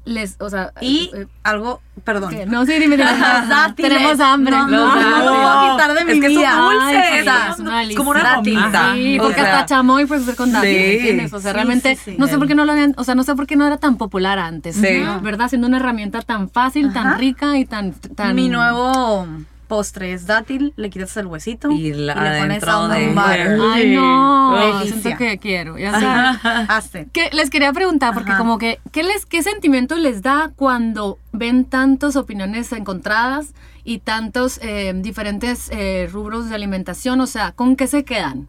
[0.08, 2.30] les, o sea, Y eh, algo, perdón.
[2.30, 2.46] ¿qué?
[2.46, 3.10] no, sí, dime, dime.
[3.76, 4.56] Tenemos hambre.
[4.56, 6.50] No, no, no, puedo quitar de mi es que vida.
[6.52, 6.96] son dulces.
[6.96, 8.94] Ay, sí, Ay, es una es como una gomita.
[8.94, 10.96] Sí, O porque sea, hasta chamoy puedes hacer con dátiles, Sí.
[10.98, 11.32] ¿entiendes?
[11.34, 13.46] O sea, realmente, no sé por qué no lo habían, o sea, no sé por
[13.46, 14.80] qué no era tan popular antes.
[15.22, 15.48] ¿verdad?
[15.48, 18.34] Siendo una herramienta tan fácil, tan rica y tan, tan...
[18.34, 19.26] Mi nuevo
[19.66, 23.58] postre es dátil, le quitas el huesito Y la- le pones almond butter.
[23.70, 24.80] Ay, no,
[25.18, 26.40] que quiero, ya sabes.
[26.70, 27.08] Hazte.
[27.12, 28.38] Que les quería preguntar, porque Ajá.
[28.38, 33.52] como que, ¿qué, les, ¿qué sentimiento les da cuando ven tantas opiniones encontradas
[33.84, 37.20] y tantos eh, diferentes eh, rubros de alimentación?
[37.20, 38.48] O sea, ¿con qué se quedan?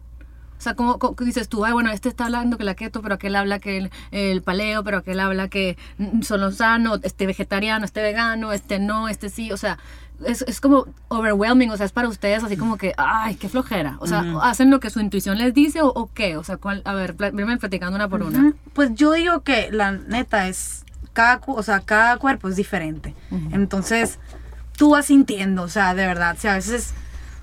[0.60, 3.34] O sea, como dices tú, ay, bueno, este está hablando que la keto, pero aquel
[3.34, 5.78] habla que el, el paleo, pero aquel habla que
[6.20, 9.78] solo sano, este vegetariano, este vegano, este no, este sí, o sea,
[10.22, 13.96] es, es como overwhelming, o sea, es para ustedes así como que, ay, qué flojera.
[14.00, 16.36] O sea, ¿hacen lo que su intuición les dice o, o qué?
[16.36, 16.82] O sea, ¿cuál?
[16.84, 18.52] a ver, venme platicando una por una.
[18.74, 23.14] Pues yo digo que la neta es cada, o sea, cada cuerpo es diferente.
[23.50, 24.18] Entonces,
[24.76, 26.92] tú vas sintiendo, o sea, de verdad, si a veces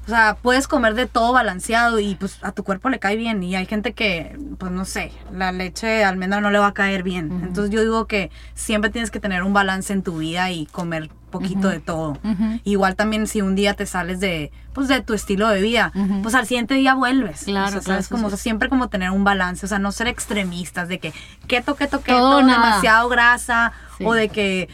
[0.08, 3.44] O sea, puedes comer de todo balanceado y pues a tu cuerpo le cae bien.
[3.44, 6.74] Y hay gente que, pues no sé, la leche de almendra no le va a
[6.74, 7.30] caer bien.
[7.44, 11.10] Entonces yo digo que siempre tienes que tener un balance en tu vida y comer
[11.30, 12.18] poquito de todo.
[12.64, 15.92] Igual también si un día te sales de, pues de tu estilo de vida,
[16.24, 17.44] pues al siguiente día vuelves.
[17.44, 18.26] Claro, O sea, claro, como, sí.
[18.28, 21.14] o sea, siempre como tener un balance, o sea, no ser extremistas de que
[21.48, 24.06] keto, keto, keto, Todo, demasiado grasa Sí.
[24.06, 24.70] o de que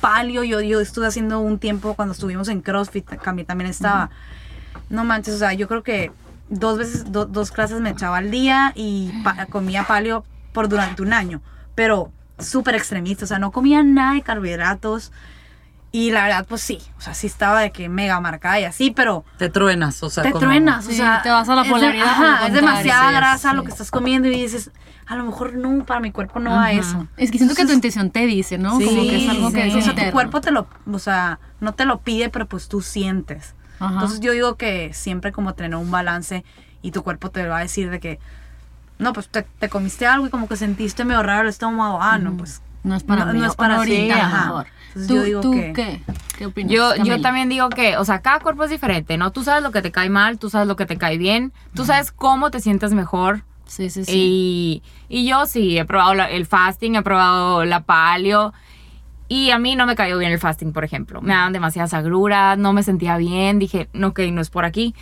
[0.00, 4.10] palio, yo, yo estuve haciendo un tiempo cuando estuvimos en CrossFit, también, también estaba.
[4.88, 6.12] No manches, o sea, yo creo que
[6.48, 11.02] dos veces, do- dos clases me echaba al día y pa- comía palio por durante
[11.02, 11.40] un año,
[11.74, 15.12] pero súper extremista, o sea, no comía nada de carbohidratos
[15.92, 18.90] y la verdad, pues sí, o sea, sí estaba de que mega marcada y así,
[18.92, 21.62] pero Te truenas, o sea, te como- truenas, o Sí, sea, te vas a la
[21.62, 23.56] es de- polaridad, ajá, por lo es demasiada grasa sí.
[23.56, 24.70] lo que estás comiendo y dices,
[25.06, 26.72] a lo mejor no, para mi cuerpo no va Ajá.
[26.72, 27.08] eso.
[27.16, 28.78] Es que siento que tu intuición te dice, ¿no?
[28.78, 29.78] Sí, Como que es algo que sí.
[29.78, 32.68] es o sea, tu cuerpo te lo, o sea, no te lo pide, pero pues
[32.68, 33.54] tú sientes.
[33.80, 33.94] Ajá.
[33.94, 36.44] Entonces yo digo que siempre como tener un balance
[36.82, 38.18] y tu cuerpo te va a decir de que,
[38.98, 42.18] no, pues te, te comiste algo y como que sentiste medio raro el estómago, ah,
[42.18, 43.40] no, pues no es para no- mí.
[43.40, 44.44] no es para ahorita, lo ajá.
[44.46, 44.66] mejor.
[44.88, 46.02] Entonces ¿Tú, yo digo tú que- qué?
[46.38, 46.72] ¿Qué opinas?
[46.72, 49.30] Yo, yo también digo que, o sea, cada cuerpo es diferente, ¿no?
[49.32, 51.84] Tú sabes lo que te cae mal, tú sabes lo que te cae bien, tú
[51.84, 53.42] sabes cómo te sientes mejor.
[53.66, 54.12] Sí, sí, sí.
[54.12, 58.52] Y, y yo sí, he probado la- el fasting, he probado la paleo.
[59.32, 61.22] Y a mí no me cayó bien el fasting, por ejemplo.
[61.22, 63.60] Me daban demasiadas agruras, no me sentía bien.
[63.60, 64.92] Dije, no, ok, no es por aquí.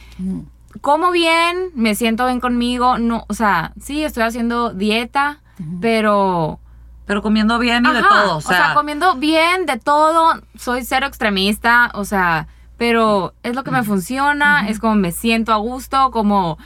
[0.82, 2.98] Como bien, me siento bien conmigo.
[2.98, 5.40] No, o sea, sí, estoy haciendo dieta,
[5.80, 6.60] pero
[7.06, 10.42] Pero comiendo bien y de todo, o sea, comiendo bien de todo.
[10.58, 15.54] Soy cero extremista, o sea, pero es lo que me funciona, es como me siento
[15.54, 16.58] a gusto, como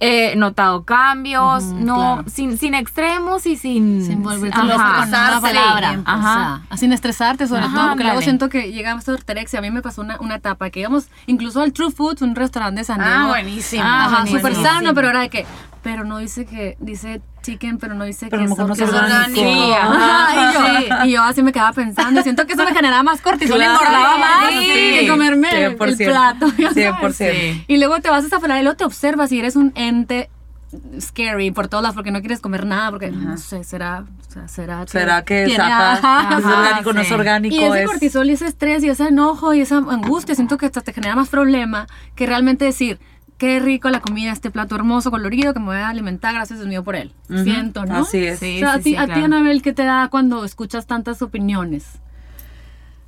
[0.00, 2.24] he notado cambios, no, claro.
[2.28, 4.04] sin, sin extremos y sin...
[4.04, 6.00] Sin volverte loco con una sí, palabra.
[6.04, 6.60] Ajá.
[6.64, 7.88] O sea, sin estresarte sobre Ajá, todo.
[7.88, 9.58] Porque luego siento que llegamos a ortorexia.
[9.58, 12.80] A mí me pasó una, una etapa que íbamos incluso al True Foods, un restaurante
[12.80, 13.12] de San Diego.
[13.12, 13.82] Ah, buenísimo.
[13.84, 15.46] Ah, Ajá, súper sano, pero era de que...
[15.82, 16.76] Pero no dice que...
[16.80, 19.40] Dice chicken, pero no dice Pero que no es orgánico.
[19.40, 21.08] Sí, Ajá, y, yo, Sí.
[21.08, 22.20] y yo así me quedaba pensando.
[22.22, 24.66] Siento que eso me generaba más cortisol y Claro, engordaba más sí.
[25.00, 26.46] que comerme el 100%, plato.
[26.58, 27.18] ya sabes.
[27.20, 27.64] 100%.
[27.68, 30.28] Y luego te vas a desafanar y luego te observas y eres un ente
[31.00, 34.48] scary por todas las porque no quieres comer nada porque no sé será o sea,
[34.48, 35.92] será ¿Será que tiene- saca?
[35.94, 37.14] ajá, ¿Es orgánico no es sí.
[37.14, 37.54] orgánico?
[37.56, 37.86] y ese es...
[37.90, 41.16] cortisol y ese estrés y ese enojo y esa angustia siento que hasta te genera
[41.16, 43.00] más problema que realmente decir
[43.38, 46.68] qué rico la comida este plato hermoso colorido que me voy a alimentar gracias Dios
[46.68, 48.38] mío por él siento no así es.
[48.40, 49.24] Sí, o sea, a sí, ti, sí, a ti claro.
[49.24, 51.84] Anabel qué te da cuando escuchas tantas opiniones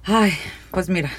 [0.05, 0.33] Ay,
[0.71, 1.11] pues mira.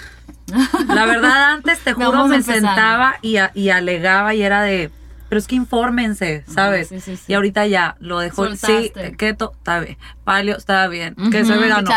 [0.88, 4.90] La verdad, antes te juro me sentaba y, a- y alegaba y era de.
[5.30, 6.90] Pero es que infórmense, ¿sabes?
[6.90, 7.24] sí, sí, sí.
[7.28, 8.48] Y ahorita ya lo dejo.
[8.50, 9.16] Sí, Soltaste.
[9.16, 9.98] keto, está bien.
[10.26, 11.16] Palio, está bien.
[11.32, 11.88] Que soy vegano.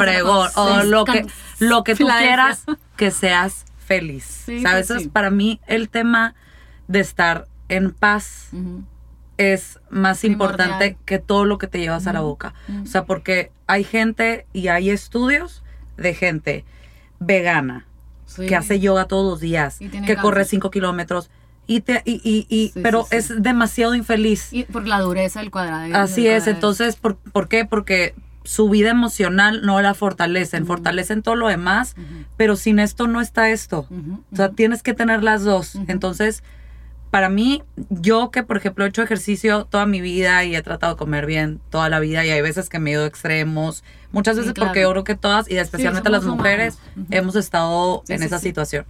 [0.00, 0.50] Pregón.
[0.56, 1.24] O lo que,
[1.60, 2.64] lo que tú quieras,
[2.96, 4.24] que seas feliz.
[4.46, 4.86] Sí, ¿Sabes?
[4.86, 5.08] sí, Eso es sí.
[5.08, 6.34] para mí el tema
[6.86, 8.50] de estar en paz
[9.38, 10.32] es más Primordial.
[10.68, 12.54] importante que todo lo que te llevas a la boca.
[12.82, 15.62] O sea, porque hay gente y hay estudios
[15.96, 16.64] de gente
[17.18, 17.86] vegana
[18.26, 18.46] Sí.
[18.46, 20.50] que hace yoga todos los días, que corre cáncer.
[20.50, 21.30] 5 kilómetros,
[21.66, 23.16] y te, y, y, y- Sí, pero sí.
[23.16, 24.52] es demasiado infeliz.
[24.52, 25.94] Y por la dureza del cuadrado.
[25.96, 26.50] Así del es, cuadrado.
[26.56, 27.64] entonces, ¿por, por qué?
[27.64, 28.14] Porque
[28.48, 31.94] su vida emocional no la fortalecen, fortalecen todo lo demás,
[32.38, 33.80] pero sin esto no está esto.
[33.90, 35.74] Ujú, O sea, tienes que tener las dos.
[35.86, 36.42] Entonces,
[37.10, 40.94] para mí, yo que por ejemplo he hecho ejercicio toda mi vida y he tratado
[40.94, 43.84] de comer bien toda la vida y hay veces que me he ido a extremos,
[44.12, 44.68] muchas Sí, veces claro.
[44.70, 46.78] porque yo creo que todas y especialmente las mujeres
[47.10, 48.86] hemos estado Sí, en esa situación.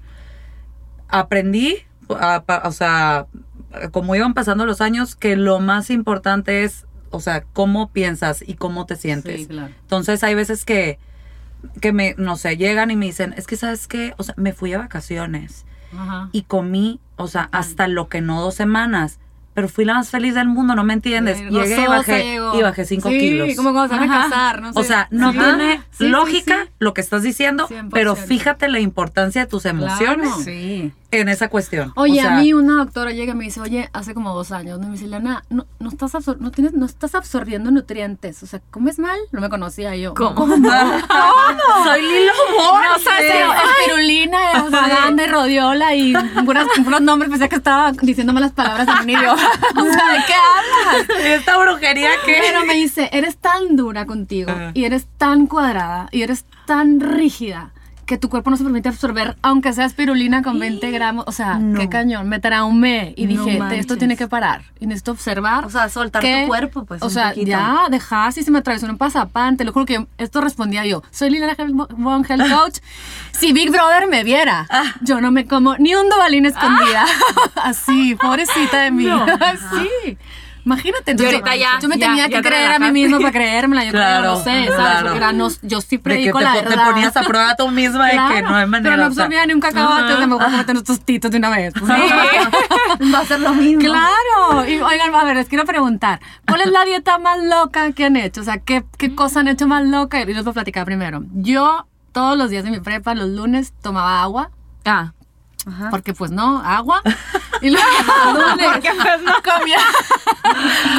[1.08, 1.78] Aprendí,
[2.20, 3.26] a- pa- o sea,
[3.92, 8.54] como iban pasando los años, que lo más importante es, o sea, cómo piensas y
[8.54, 9.40] cómo te sientes.
[9.42, 9.72] Sí, claro.
[9.82, 10.98] Entonces hay veces que,
[11.80, 14.52] que me, no sé, llegan y me dicen, es que sabes qué, o sea, me
[14.52, 15.64] fui a vacaciones
[15.96, 16.28] Ajá.
[16.32, 19.18] y comí, o sea, hasta lo que no dos semanas.
[19.54, 21.40] Pero fui la más feliz del mundo, no me entiendes.
[21.50, 22.56] Llegué y bajé, llegó.
[22.56, 23.56] y bajé cinco sí, kilos.
[23.56, 24.78] como cuando se van a casar, no sé.
[24.78, 25.38] O sea, no Sí.
[25.38, 27.88] tiene Sí, lógica lo que estás diciendo, 100%.
[27.92, 30.42] pero fíjate la importancia de tus emociones Claro.
[30.44, 30.92] Sí.
[31.10, 31.92] En esa cuestión.
[31.96, 34.52] Oye, O sea, a mí una doctora llega y me dice, oye, hace como dos
[34.52, 34.86] años, ¿no?
[34.88, 38.60] me dice, Lana, no, no, estás absor- no, tienes, no estás absorbiendo nutrientes, o sea,
[38.70, 39.18] ¿comes mal?
[39.32, 40.12] No me conocía yo.
[40.14, 40.46] ¿Cómo?
[41.84, 43.04] Soy Lilo No Borges.
[43.04, 43.42] sé,
[43.80, 44.38] espirulina,
[44.70, 46.12] saganda y rodiola y
[46.44, 49.42] puras, puros nombres, pensé que estaba diciéndome las palabras en un idioma.
[49.76, 51.26] O sea, ¿de qué hablas?
[51.26, 52.36] Esta brujería que...
[52.40, 54.70] Pero me dice, eres tan dura contigo Ajá.
[54.74, 57.70] y eres tan cuadrada y eres tan rígida
[58.08, 61.24] que tu cuerpo no se permite absorber, aunque sea espirulina con 20 gramos.
[61.28, 61.78] O sea, No.
[61.78, 62.26] qué cañón.
[62.28, 63.80] Me traumé y No dije, "Te- manches.
[63.80, 64.62] esto tiene que parar.
[64.80, 65.64] Y necesito observar.
[65.66, 67.02] O sea, soltar que- tu cuerpo, pues.
[67.02, 67.46] O un sea, poquito.
[67.46, 71.02] ya, deja, si se me atravesó un pasapán, te lo juro que esto respondía yo.
[71.10, 71.54] Soy Liliana
[71.96, 72.78] Von Health Coach.
[73.32, 74.94] Si Big Brother me viera, Ah.
[75.02, 77.04] yo no me como ni un dobalín escondida.
[77.62, 79.06] Así, pobrecita de mí.
[79.08, 80.16] Así.
[80.64, 82.90] Imagínate, entonces, ahorita yo, ya- yo me ya- tenía ya que te creer a mí
[82.92, 83.84] misma para creérmela.
[83.84, 84.70] Yo Claro, creo, no sé, ¿sabes?
[84.74, 85.02] claro.
[85.06, 86.84] Porque era, no, yo sí De que predico te, la po- te verdad.
[86.90, 88.90] ponías a prueba tú misma de que Claro, no hay manera.
[88.90, 91.00] Pero no o sea, absorbía ni un cacahuate, o sea, me voy a cometer estos
[91.04, 91.72] titos de una vez.
[91.78, 93.14] Pues, ¿no?
[93.14, 93.80] Va a ser lo mismo.
[93.82, 94.68] Claro.
[94.68, 98.16] Y oigan, a ver, les quiero preguntar, ¿cuál es la dieta más loca que han
[98.16, 98.40] hecho?
[98.40, 100.20] O sea, ¿qué, qué cosa han hecho más loca?
[100.20, 101.22] Y les voy a platicar primero.
[101.34, 104.50] Yo todos los días de mi prepa, los lunes, tomaba agua.
[104.84, 105.12] Ah.
[105.66, 105.88] Ajá.
[105.90, 107.02] Porque pues no, agua.
[107.62, 107.86] Y luego
[108.34, 109.32] lunes Porque pues no.
[109.42, 109.78] comía.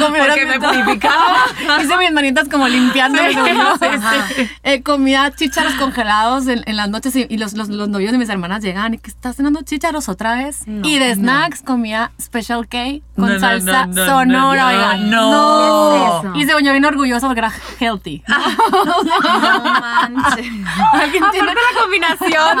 [0.00, 1.44] comía Porque me purificaba.
[1.82, 3.18] Hice mis manitas como limpiando.
[3.18, 3.76] Sí, ¿no?
[3.78, 4.26] sí, Ajá.
[4.62, 8.18] Eh, comía chícharos congelados en, en las noches y, y los, los, los novios de
[8.18, 10.66] mis hermanas llegaban y que estás cenando chícharos otra vez.
[10.66, 12.78] No, y de snacks comía Special K
[13.16, 14.62] con No, no, salsa no, no, sonora.
[14.62, 15.10] no, oigan.
[15.10, 15.90] no.
[15.92, 16.38] ¿Qué es eso?
[16.40, 18.22] Y se volvió bien orgullosa porque era healthy.
[18.28, 20.46] No manches.
[20.92, 22.58] ¿Alguien tiene Aparte la combinación.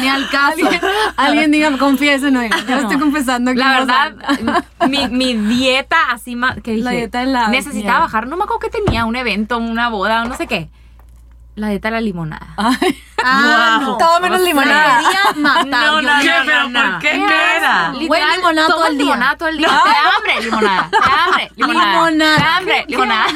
[0.00, 0.52] Ni al caso.
[0.62, 0.80] Alguien,
[1.16, 2.66] alguien diga, confiesen, oigan.
[2.66, 2.98] Yo estoy
[3.54, 4.14] La verdad,
[4.88, 6.84] mi, mi dieta así más que dije.
[6.84, 10.22] La dieta de la- Necesitaba bajar, no me acuerdo que tenía un evento, una boda
[10.22, 10.68] o no sé qué.
[11.58, 12.46] La dieta de la limonada.
[12.56, 13.88] Ay, Ah, Wow.
[13.88, 13.96] no.
[13.98, 15.00] todo menos o sea, limonada.
[15.36, 15.66] Matar.
[15.66, 16.28] No, no, ¿Qué?
[16.30, 16.98] no, ¿Pero no, por no.
[17.00, 17.10] qué?
[17.10, 17.92] ¿Qué ¿Qué era?
[17.92, 19.04] Literal, Güey, limonada todo el día.
[19.06, 19.66] limonada todo el día.
[19.68, 20.90] Te da hambre, limonada.
[20.90, 22.10] Te hambre, limonada.
[22.10, 22.36] Limonada.
[22.36, 23.26] Te hambre, limonada.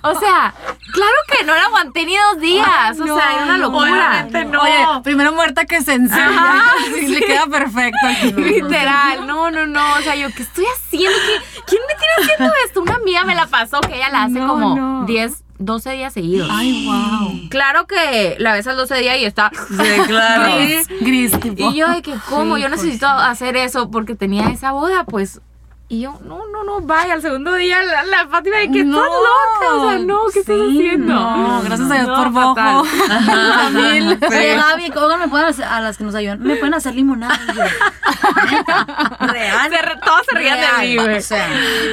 [0.00, 0.54] O sea,
[0.90, 2.98] claro que no la aguanté ni dos días.
[2.98, 3.90] o sea, era una no, locura.
[3.90, 4.62] Obviamente no.
[4.62, 6.28] Oye, primero muerta que sencilla.
[6.28, 6.62] Ajá.
[6.94, 8.32] Sí, le queda perfecto aquí.
[8.32, 9.92] Literal, no, no, no.
[9.96, 11.16] O sea, yo, ¿qué estoy haciendo?
[11.18, 12.80] ¿Qué- ¿Quién me tiene haciendo esto?
[12.80, 15.04] Una amiga me la pasó que ella la hace No, como no.
[15.04, 16.48] 10, 12 días seguidos.
[16.50, 17.40] Ay, wow.
[17.50, 19.50] Claro que la ves al 12 días y está.
[19.68, 20.56] Sí, claro.
[20.56, 21.70] Gris, gris, tipo.
[21.70, 22.56] Y yo de que, ¿cómo?
[22.56, 25.40] Sí, yo pues necesito hacer eso porque tenía esa boda, pues.
[25.88, 28.98] Y yo, no, no, no, vaya, al segundo día la, la Fátima de que No.
[29.04, 29.74] estás loca.
[29.76, 31.14] O sea, no, ¿qué estás haciendo?
[31.14, 32.54] No, gracias a Dios No, por.
[32.56, 34.18] Camil.
[34.28, 37.38] Oye, Gaby, me pueden hacer, a las que nos ayudan, me pueden hacer limonada.
[39.20, 39.70] Real.
[39.70, 41.18] Se re- todos se rían de mí, güey.
[41.18, 41.46] O sea,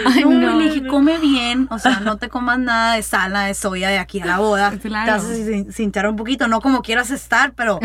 [0.08, 1.68] Ay, no, no, le dije, come bien.
[1.70, 4.40] O sea, no te comas nada de sal, nada de soya de aquí a la
[4.40, 4.74] boda.
[4.84, 5.06] Claro.
[5.06, 7.80] Te haces cinchar un poquito, no como quieras estar, pero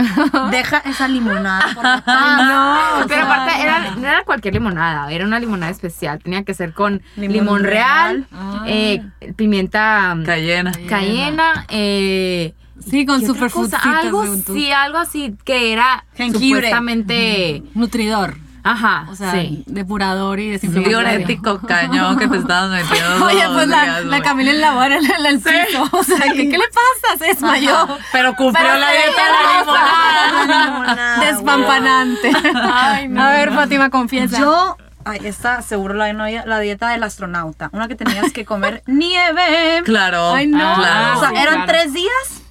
[0.50, 1.74] deja esa limonada.
[1.74, 2.42] Por la paz.
[2.44, 5.97] No, Pero sea, aparte, era, no era cualquier limonada, era una limonada especial.
[6.22, 8.62] Tenía que ser con limón, Limón real, real.
[8.66, 9.02] eh,
[9.36, 10.72] pimienta Cayena.
[10.88, 12.54] cayena, eh,
[12.88, 13.82] Sí, con ¿qué otra superfoodcitas.
[13.82, 13.98] cosa?
[13.98, 16.60] Algo sí, algo así que era Jengibre.
[16.68, 18.36] supuestamente, Nutridor.
[18.62, 19.64] ajá, O sea, sí.
[19.66, 20.98] depurador y desinflamatorio.
[21.00, 23.26] Diurético cañón que te estabas metiendo.
[23.26, 24.20] Oye, pues la.
[24.22, 25.88] Camila en la boda en el, el piso.
[25.90, 27.18] O sea, ¿qué, qué le pasa?
[27.18, 27.88] Se desmayó.
[28.12, 31.20] Pero cumplió Pero la dieta de la limonada.
[31.26, 32.30] Despampanante.
[32.54, 34.38] A ver, Fátima, confiesa.
[34.38, 34.76] Yo,
[35.10, 37.70] ay, esta seguro la, la dieta del astronauta.
[37.72, 39.82] Una que tenías que comer nieve.
[39.84, 40.32] Claro.
[40.32, 40.74] Ay, no.
[40.74, 41.16] Claro.
[41.18, 41.72] O sea, sí, eran claro.
[41.72, 42.42] tres días,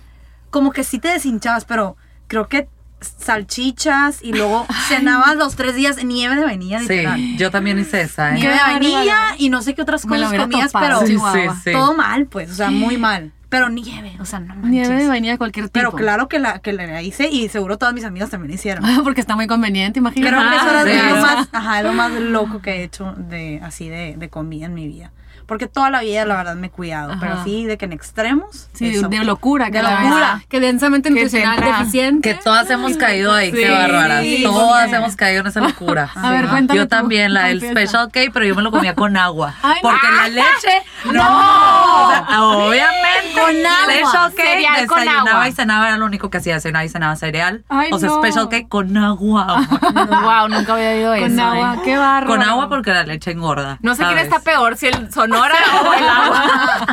[0.50, 2.68] como que sí te deshinchabas, pero creo que
[3.00, 7.16] salchichas y luego cenabas los tres días nieve de vainilla, literal.
[7.16, 8.34] Sí, yo también hice esa, ¿eh?
[8.34, 11.54] Nieve de vainilla y no sé qué otras cosas comías, topado, pero Sí, Chihuahua.
[11.56, 11.72] sí, sí.
[11.74, 13.32] todo mal, pues, o sea, muy mal.
[13.50, 14.70] Pero nieve, o sea, no manches.
[14.72, 15.74] Nieve de vainilla de cualquier tipo.
[15.74, 18.84] Pero claro que la, que la hice y seguro todas mis amigas también hicieron.
[19.04, 20.36] Porque está muy conveniente, imagínate.
[20.36, 21.10] Creo que eso Ah, era sí.
[21.16, 24.66] lo más, ajá, es lo más loco que he hecho de así de, de comida
[24.66, 25.12] en mi vida.
[25.48, 27.16] Porque toda la vida, la verdad, me he cuidado.
[27.20, 28.70] Pero así de que en extremos.
[28.74, 29.08] Sí, de, eso.
[29.08, 29.66] de locura.
[29.72, 30.34] Que De la locura.
[30.36, 32.30] ves, Que densamente nutricional deficiente.
[32.30, 34.22] Que todas hemos caído ahí, qué Sí, bárbaras.
[34.24, 36.10] sí, todas hemos caído en esa locura.
[36.16, 36.48] A ver, Sí.
[36.50, 37.62] cuéntame Yo tú, también, la del.
[37.62, 39.56] Special K, pero yo me lo comía con agua.
[39.64, 40.18] Ay, porque no.
[40.18, 40.84] la leche,
[41.14, 42.06] no.
[42.06, 43.84] O sea, obviamente, Con agua.
[43.86, 45.48] Special K, Cereal con desayunaba agua.
[45.48, 46.56] y cenaba, era lo único que hacía.
[46.56, 47.64] Desayunaba y cenaba cereal.
[47.70, 48.16] Ay, o sea, no.
[48.22, 49.66] Special K con agua.
[49.94, 51.24] wow, nunca había oído eso.
[51.28, 51.42] Con ¿eh?
[51.42, 52.28] agua, qué barro.
[52.28, 53.78] con agua porque la leche engorda.
[53.82, 56.86] No sé quién está peor, si el Sonora o el agua.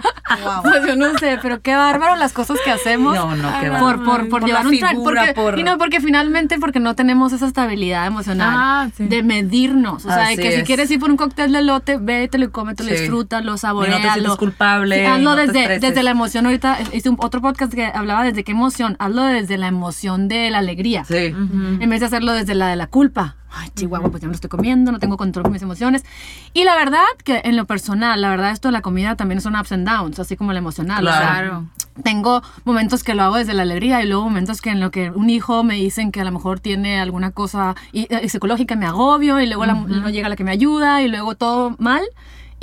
[0.43, 0.63] Wow.
[0.63, 3.15] Pues yo no sé, pero qué bárbaro las cosas que hacemos.
[3.15, 4.91] No, no, qué por, por, por, Por llevar la un tren.
[4.91, 9.07] figura, Porque, por- Y no, porque finalmente, porque no tenemos esa estabilidad emocional Ah, sí.
[9.07, 10.05] de medirnos.
[10.05, 10.65] O sea, de que si es.
[10.65, 12.97] quieres ir por un cóctel de lote, vételo y cómetelo, Sí.
[12.97, 14.13] disfrútalo, Y no te saborealo.
[14.13, 14.99] sientes culpable.
[15.01, 16.47] Sí, hazlo no te desde, desde la emoción.
[16.47, 18.97] Ahorita hice un, otro podcast que hablaba desde qué emoción.
[18.99, 21.05] Hazlo desde la emoción de la alegría.
[21.05, 21.17] Sí.
[21.35, 23.37] En vez de hacerlo desde la de la culpa.
[23.57, 26.05] Ay, chihuahua, pues ya me lo estoy comiendo, no tengo control con mis emociones.
[26.53, 29.55] Y la verdad que en lo personal, la verdad esto de la comida también son
[29.57, 31.07] ups and downs, así como la emocional.
[31.07, 31.65] o sea, Claro.
[32.03, 35.11] tengo momentos que lo hago desde la alegría y luego momentos que en lo que
[35.11, 38.87] un hijo me dicen que a lo mejor tiene alguna cosa y- eh, psicológica me
[38.87, 42.03] agobio y luego la- no llega la que me ayuda y luego todo mal.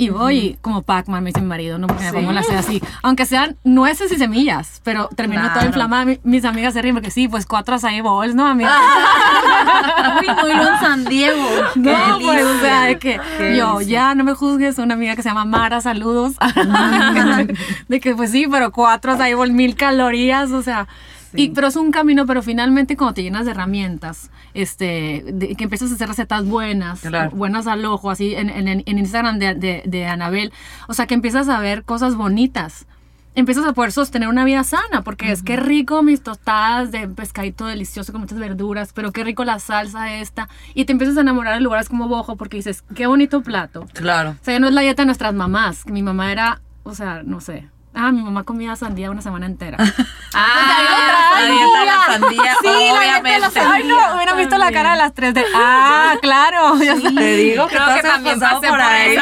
[0.02, 2.82] Y voy como Pac-Man, me dice mi marido, no porque me pongo la sed así.
[3.02, 6.04] Aunque sean nueces y semillas, pero termino toda inflamada.
[6.04, 8.76] Mi- mis amigas se ríen porque sí, pues cuatro acai bowls, ¿no, amiga?
[10.20, 11.40] Uy, no, y lo en San Diego.
[11.76, 15.14] No, Qué pues, o sea, de que Qué yo, ya no me juzgues, una amiga
[15.16, 16.34] que se llama Mara, saludos.
[17.88, 20.88] de que, pues sí, pero cuatro acai bowls, mil calorías, o sea.
[21.34, 25.64] Y, pero es un camino, pero finalmente cuando te llenas de herramientas, este, de- que
[25.64, 27.30] empiezas a hacer recetas buenas, Claro.
[27.30, 30.52] buenas al ojo, así en, en, en Instagram de, de, de Anabel,
[30.88, 32.86] o sea, que empiezas a ver cosas bonitas.
[33.34, 37.64] Empiezas a poder sostener una vida sana, porque es que rico mis tostadas de pescadito
[37.64, 40.50] delicioso con muchas verduras, pero qué rico la salsa esta.
[40.74, 43.86] Y te empiezas a enamorar de lugares como Bojo, porque dices, qué bonito plato.
[43.94, 44.32] Claro.
[44.38, 45.86] O sea, ya no es la dieta de nuestras mamás.
[45.86, 47.70] Mi mamá era, o sea, no sé.
[47.94, 49.78] Ah, mi mamá comía sandía una semana entera.
[50.34, 53.50] Ah, la dieta de la sandía, Sí, la dieta de la obviamente.
[53.50, 53.72] sandía.
[53.74, 56.78] Ay, no, hubieran visto la cara de las tres de, ah, claro.
[56.78, 57.14] ya sabes.
[57.14, 59.16] Te digo que Creo que también pasé por por ahí.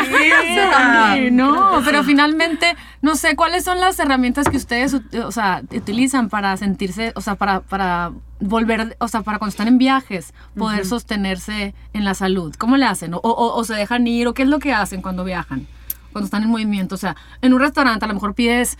[1.17, 6.29] Sí, no, pero finalmente, no sé, ¿cuáles son las herramientas que ustedes, o sea, utilizan
[6.29, 10.87] para sentirse, o sea, para, para volver, o sea, para cuando están en viajes, poder
[10.87, 12.55] sostenerse en la salud?
[12.57, 13.15] ¿Cómo le hacen?
[13.15, 14.29] O, o- o se dejan ir?
[14.29, 15.67] ¿O qué es lo que hacen cuando viajan?
[16.13, 18.79] Cuando están en movimiento, o sea, en un restaurante a lo mejor pides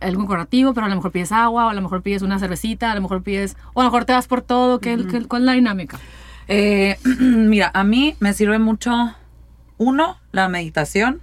[0.00, 2.92] algo curativo, pero a lo mejor pides agua, o a lo mejor pides una cervecita,
[2.92, 5.42] a lo mejor pides, o a lo mejor te vas por todo, ¿qué, qué- ¿cuál
[5.42, 5.98] es la dinámica?
[6.48, 9.14] Eh, mira, a mí me sirve mucho,
[9.78, 11.18] uno, la meditación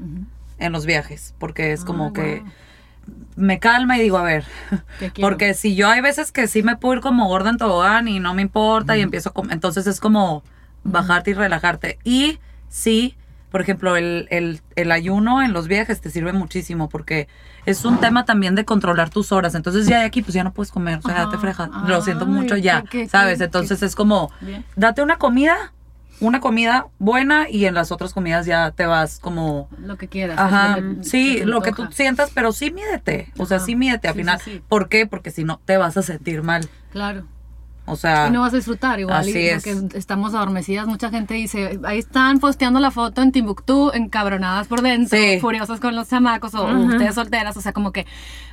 [0.58, 2.44] en los viajes, porque es como Ah, que
[3.36, 4.44] me calma y digo, a ver,
[5.22, 8.20] porque si yo hay veces que sí me puedo ir como gorda en tobogán y
[8.20, 10.44] no me importa y empiezo entonces es como
[10.84, 11.98] bajarte y relajarte.
[12.04, 13.16] Y sí,
[13.52, 17.28] por ejemplo, el, el, el ayuno en los viajes te sirve muchísimo porque
[17.66, 19.56] es un tema también de controlar tus horas.
[19.56, 21.40] Entonces ya de aquí pues ya no puedes comer, o sea, ya te Ajá.
[21.40, 21.70] frejas.
[21.88, 23.38] Lo siento Ay, mucho ya, qué- ¿sabes?
[23.40, 24.64] qué- Entonces qué- es como, Bien.
[24.76, 25.74] date una comida,
[26.22, 29.70] una comida buena y en las otras comidas ya te vas como...
[29.82, 30.38] Lo que quieras.
[30.38, 33.32] Ajá, lo que- sí, lo que tú sientas, pero sí mídete.
[33.38, 33.66] O sea, Ajá.
[33.66, 34.40] sí mídete al Sí, final.
[34.40, 34.62] sí, sí.
[34.68, 35.08] ¿Por qué?
[35.08, 36.68] Porque si no, te vas a sentir mal.
[36.92, 37.26] Claro.
[37.90, 39.18] O sea, Y no vas a disfrutar igual.
[39.18, 39.64] así y es.
[39.64, 40.88] Porque estamos adormecidas.
[40.88, 45.40] Mucha gente dice, ahí están posteando la foto en Timbuktu, encabronadas por dentro, Sí.
[45.40, 47.58] furiosas con los chamacos o ustedes solteras.
[47.58, 48.06] O sea, como que,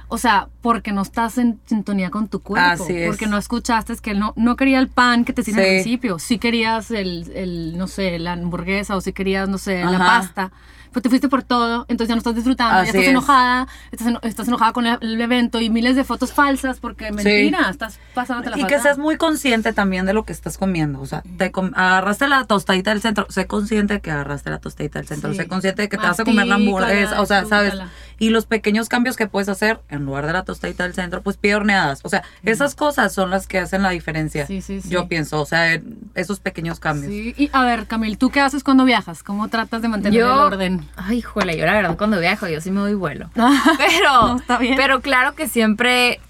[0.09, 2.85] o sea, porque no estás en sintonía con tu cuerpo.
[2.85, 3.07] Así es.
[3.09, 5.73] Porque no escuchaste que él no, no quería el pan que te sirve al Sí.
[5.83, 6.19] principio.
[6.19, 10.53] Sí querías el, el, no sé, la hamburguesa o sí querías, no sé, la pasta.
[10.97, 13.09] Pero te fuiste por todo, entonces ya no estás disfrutando, Así ya estás es.
[13.11, 17.13] enojada, estás, eno- estás enojada con el, el evento y miles de fotos falsas porque
[17.13, 20.99] mentira, estás pasándote la y que seas muy consciente también de lo que estás comiendo.
[21.03, 23.27] O sea, te com- agarraste la tostadita del centro.
[23.29, 25.33] Sé consciente de que agarraste la tostadita del centro.
[25.33, 25.37] Sí.
[25.37, 27.21] Sé consciente de que te vas a comer la hamburguesa.
[27.21, 27.75] O sea, ¿sabes?
[28.19, 31.37] Y los pequeños cambios que puedes hacer en lugar de la tostadita del centro, pues
[31.37, 32.01] pide horneadas.
[32.05, 34.47] O sea, esas cosas son las que hacen la diferencia.
[34.47, 34.89] Sí, sí, sí.
[34.89, 35.79] Yo pienso, o sea,
[36.15, 37.13] esos pequeños cambios.
[37.13, 39.23] Sí, y a ver, Camil, ¿tú qué haces cuando viajas?
[39.23, 40.86] ¿Cómo tratas de mantener Yo- el orden?
[40.97, 43.31] Ay, híjole, yo la verdad cuando viajo yo sí me doy vuelo.
[43.35, 44.77] Pero, No, está bien.
[44.77, 46.21] pero claro que siempre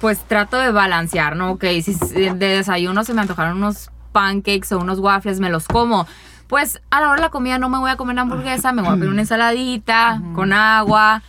[0.00, 1.50] pues trato de balancear, ¿no?
[1.52, 5.66] Ok, si s- de desayuno se me antojaron unos pancakes o unos waffles, me los
[5.66, 6.06] como.
[6.46, 8.92] Pues a la hora de la comida no me voy a comer hamburguesa, me voy
[8.92, 11.22] a pedir una ensaladita con agua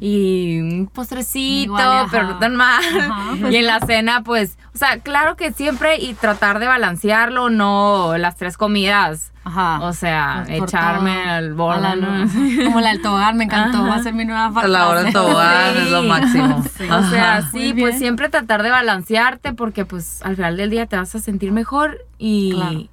[0.00, 2.82] y un postrecito, Igual, pero no tan mal.
[2.82, 6.66] Ajá, pues y en la cena, pues, o sea, claro que siempre y tratar de
[6.66, 9.32] balancearlo, no las tres comidas.
[9.44, 9.80] Ajá.
[9.80, 11.32] O sea, Por echarme todo.
[11.32, 11.80] al A borde.
[11.80, 12.64] la ¿no?
[12.64, 13.78] Como la del tobogán, me encantó.
[13.78, 13.88] Ajá.
[13.88, 15.26] Va a ser mi nueva A la hora del frase.
[15.26, 16.64] tobogán es lo máximo.
[16.78, 16.84] Sí.
[16.88, 20.96] O sea, sí, pues siempre tratar de balancearte porque pues al final del día te
[20.96, 22.84] vas a sentir mejor y Claro.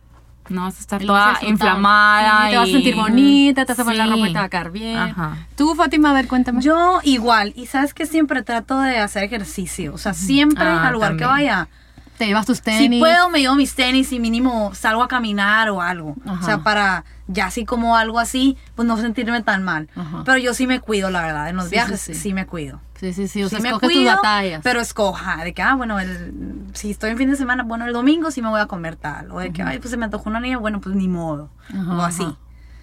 [0.53, 2.45] No vas a estar a toda inflamada.
[2.45, 4.45] Sí, te vas a sentir bonita, te vas a poner la ropa y te va
[4.45, 4.97] a quedar bien.
[4.97, 5.37] Ajá.
[5.55, 6.61] Tú, Fátima, a ver, cuéntame.
[6.61, 10.93] Yo igual, y sabes que siempre trato de hacer ejercicio, o sea, siempre Ah, al
[10.93, 11.67] lugar que vaya.
[12.19, 12.91] Te llevas tus tenis.
[12.91, 16.15] Si puedo, me llevo mis tenis y mínimo salgo a caminar o algo.
[16.25, 16.39] Ajá.
[16.39, 19.89] O sea, para ya así como algo así, pues no sentirme tan mal.
[19.95, 20.23] Ajá.
[20.25, 21.49] Pero yo sí me cuido, la verdad.
[21.49, 22.33] En los Sí, viajes sí, sí, sí.
[22.33, 22.81] me cuido.
[22.99, 23.41] Sí, sí, sí.
[23.43, 24.61] O sea, sí me escoges tus cuido, batallas.
[24.63, 25.43] pero escoja.
[25.43, 26.33] De que, ah, bueno, el,
[26.73, 29.31] si estoy en fin de semana, bueno, el domingo sí me voy a comer tal.
[29.31, 31.49] O de que, ay, pues se me antojó una niña, bueno, pues ni modo.
[31.69, 32.27] Ajá, o así.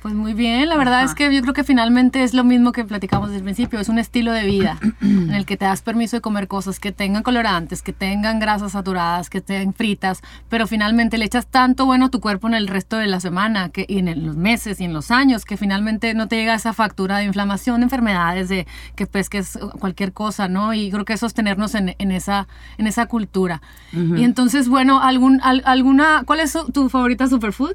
[0.06, 1.04] Pues muy bien, la verdad Ajá.
[1.06, 3.88] es que yo creo que finalmente es lo mismo que platicamos desde el principio, es
[3.88, 7.24] un estilo de vida en el que te das permiso de comer cosas que tengan
[7.24, 12.08] colorantes, que tengan grasas saturadas, que estén fritas, pero finalmente le echas tanto bueno a
[12.10, 14.84] tu cuerpo en el resto de la semana que, y en el- los meses y
[14.84, 18.64] en los años que finalmente no te llega esa factura de inflamación, de enfermedades, de
[18.94, 20.72] que pues que es cualquier cosa, ¿no?
[20.72, 22.46] Y creo que es sostenernos en, en esa,
[22.78, 23.60] en esa cultura.
[23.92, 27.72] Y entonces, bueno, algún, al- alguna, ¿cuál es tu favorita superfood?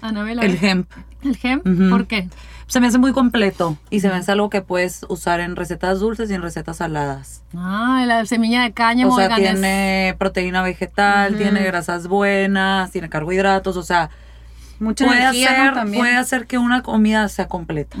[0.00, 0.42] Anabela.
[0.42, 0.90] El hemp.
[1.22, 1.60] ¿El gem?
[1.64, 1.90] Ujú.
[1.90, 2.28] ¿Por qué?
[2.68, 6.00] Se me hace muy completo y se me hace algo que puedes usar en recetas
[6.00, 7.42] dulces y en recetas saladas.
[7.56, 9.12] Ah, la semilla de cáñamo.
[9.14, 14.10] o sea, oigan, es- tiene proteína vegetal, tiene grasas buenas, tiene carbohidratos, o sea,
[14.80, 17.98] Mucha puede hacer, puede hacer que una comida sea completa.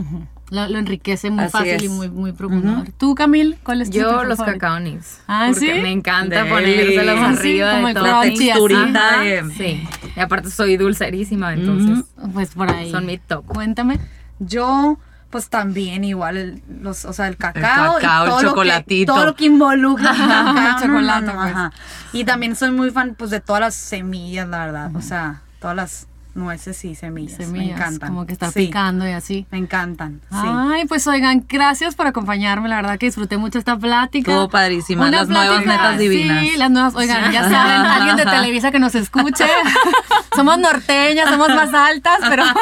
[0.50, 1.82] Lo, lo enriquece muy Así fácil es.
[1.84, 2.84] y muy, muy profundo.
[2.98, 4.58] ¿Tú, Camil, cuál es tu Yo los favorito?
[4.60, 5.20] cacao nibs.
[5.28, 5.80] Ah, porque ¿sí?
[5.80, 6.50] me encanta Deli.
[6.50, 9.50] ponérselos sí, arriba como de el crunchy, texturita de...
[9.56, 9.88] Sí.
[10.16, 12.90] Y aparte soy dulcerísima, entonces Pues por ahí.
[12.90, 13.44] son mi top.
[13.46, 14.00] Cuéntame.
[14.40, 14.98] Yo,
[15.30, 17.98] pues también igual, el- los, o sea, el cacao.
[17.98, 19.14] y cacao, el todo lo que- chocolatito.
[19.14, 20.48] todo lo que involucra el cacao.
[20.48, 21.50] El no, chocolate, no, no, pues.
[21.54, 21.72] ajá.
[22.12, 24.90] Y también soy muy fan, pues, de todas las semillas, la verdad.
[24.96, 27.38] O sea, todas las nueces y semillas.
[27.38, 28.08] Me Semillas, encantan.
[28.08, 29.46] como que estar Sí, picando y así.
[29.50, 30.36] Me encantan, sí.
[30.40, 32.68] Ay, pues oigan, gracias por acompañarme.
[32.68, 34.30] La verdad que disfruté mucho esta plática.
[34.32, 36.44] Estuvo padrísima, Una las nuevas metas divinas.
[36.44, 36.94] Sí, las nuevas.
[36.94, 39.44] Oigan, ya saben, alguien de Televisa que nos escuche.
[40.36, 42.44] somos norteñas, somos más altas, pero.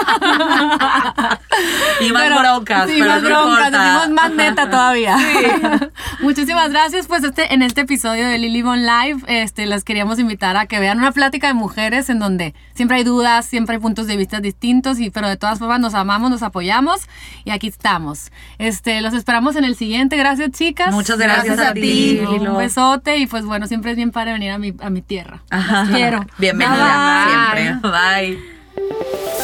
[2.01, 5.17] Y más Pero- broncas, sí, pero más no broncas, decimos más neta todavía.
[6.21, 7.07] Muchísimas gracias.
[7.07, 10.79] Pues este, en este episodio de Lily Bon Live, este, las queríamos invitar a que
[10.79, 14.41] vean una plática de mujeres en donde siempre hay dudas, siempre hay puntos de vista
[14.41, 17.01] distintos, y, pero de todas formas nos amamos, nos apoyamos
[17.45, 18.31] y aquí estamos.
[18.59, 20.19] Este, los esperamos en el siguiente.
[20.19, 20.93] Gracias, chicas.
[20.93, 24.59] Muchas gracias a ti, Un besote y pues bueno, siempre es bien padre venir a
[24.59, 25.43] mi, a mi tierra.
[25.49, 25.87] Ajá.
[25.91, 26.27] Quiero.
[26.37, 27.63] Bienvenida Bye.
[27.63, 27.91] siempre.
[27.91, 29.36] Bye.